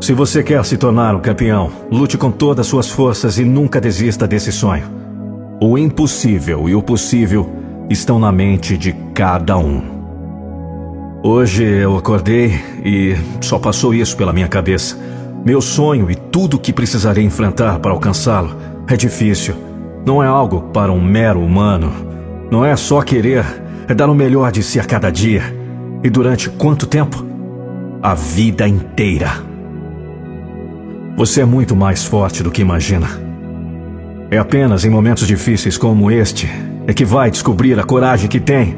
[0.00, 3.80] Se você quer se tornar um campeão, lute com todas as suas forças e nunca
[3.80, 4.84] desista desse sonho.
[5.60, 7.50] O impossível e o possível
[7.88, 9.82] estão na mente de cada um.
[11.24, 14.98] Hoje eu acordei e só passou isso pela minha cabeça.
[15.44, 18.54] Meu sonho e tudo o que precisarei enfrentar para alcançá-lo
[18.86, 19.54] é difícil.
[20.04, 21.90] Não é algo para um mero humano.
[22.50, 23.44] Não é só querer,
[23.88, 25.42] é dar o melhor de si a cada dia.
[26.04, 27.24] E durante quanto tempo?
[28.02, 29.45] A vida inteira.
[31.16, 33.08] Você é muito mais forte do que imagina.
[34.30, 36.46] É apenas em momentos difíceis como este
[36.86, 38.76] é que vai descobrir a coragem que tem.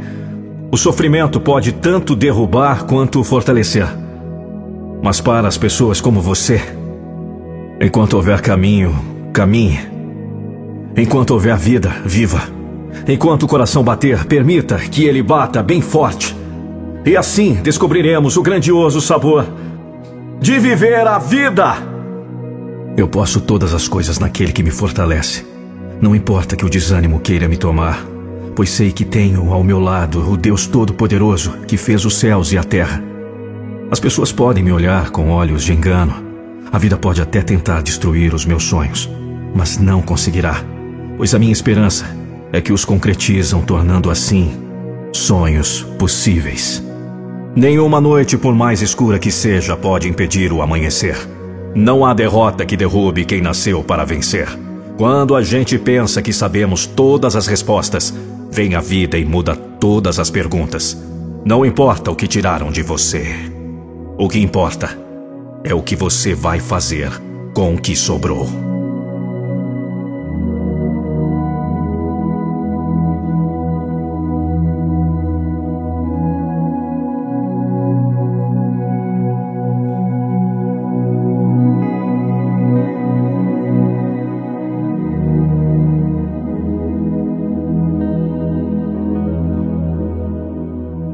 [0.71, 3.89] O sofrimento pode tanto derrubar quanto fortalecer.
[5.03, 6.63] Mas para as pessoas como você,
[7.81, 8.95] enquanto houver caminho,
[9.33, 9.81] caminhe.
[10.97, 12.43] Enquanto houver vida, viva.
[13.09, 16.37] Enquanto o coração bater, permita que ele bata bem forte.
[17.05, 19.45] E assim descobriremos o grandioso sabor
[20.41, 21.88] de viver a vida.
[22.99, 25.47] Eu posso todas as coisas naquele que me fortalece.
[26.01, 28.05] Não importa que o desânimo queira me tomar,
[28.57, 32.59] pois sei que tenho ao meu lado o Deus Todo-Poderoso que fez os céus e
[32.59, 33.01] a terra.
[33.89, 36.13] As pessoas podem me olhar com olhos de engano.
[36.73, 39.09] A vida pode até tentar destruir os meus sonhos,
[39.55, 40.61] mas não conseguirá,
[41.17, 42.05] pois a minha esperança
[42.53, 44.51] é que os concretizam, tornando assim
[45.13, 46.83] sonhos possíveis.
[47.55, 51.38] Nenhuma noite, por mais escura que seja, pode impedir o amanhecer.
[51.75, 54.49] Não há derrota que derrube quem nasceu para vencer.
[54.97, 58.13] Quando a gente pensa que sabemos todas as respostas,
[58.51, 60.97] vem a vida e muda todas as perguntas.
[61.45, 63.27] Não importa o que tiraram de você.
[64.17, 64.99] O que importa
[65.63, 67.11] é o que você vai fazer
[67.55, 68.68] com o que sobrou.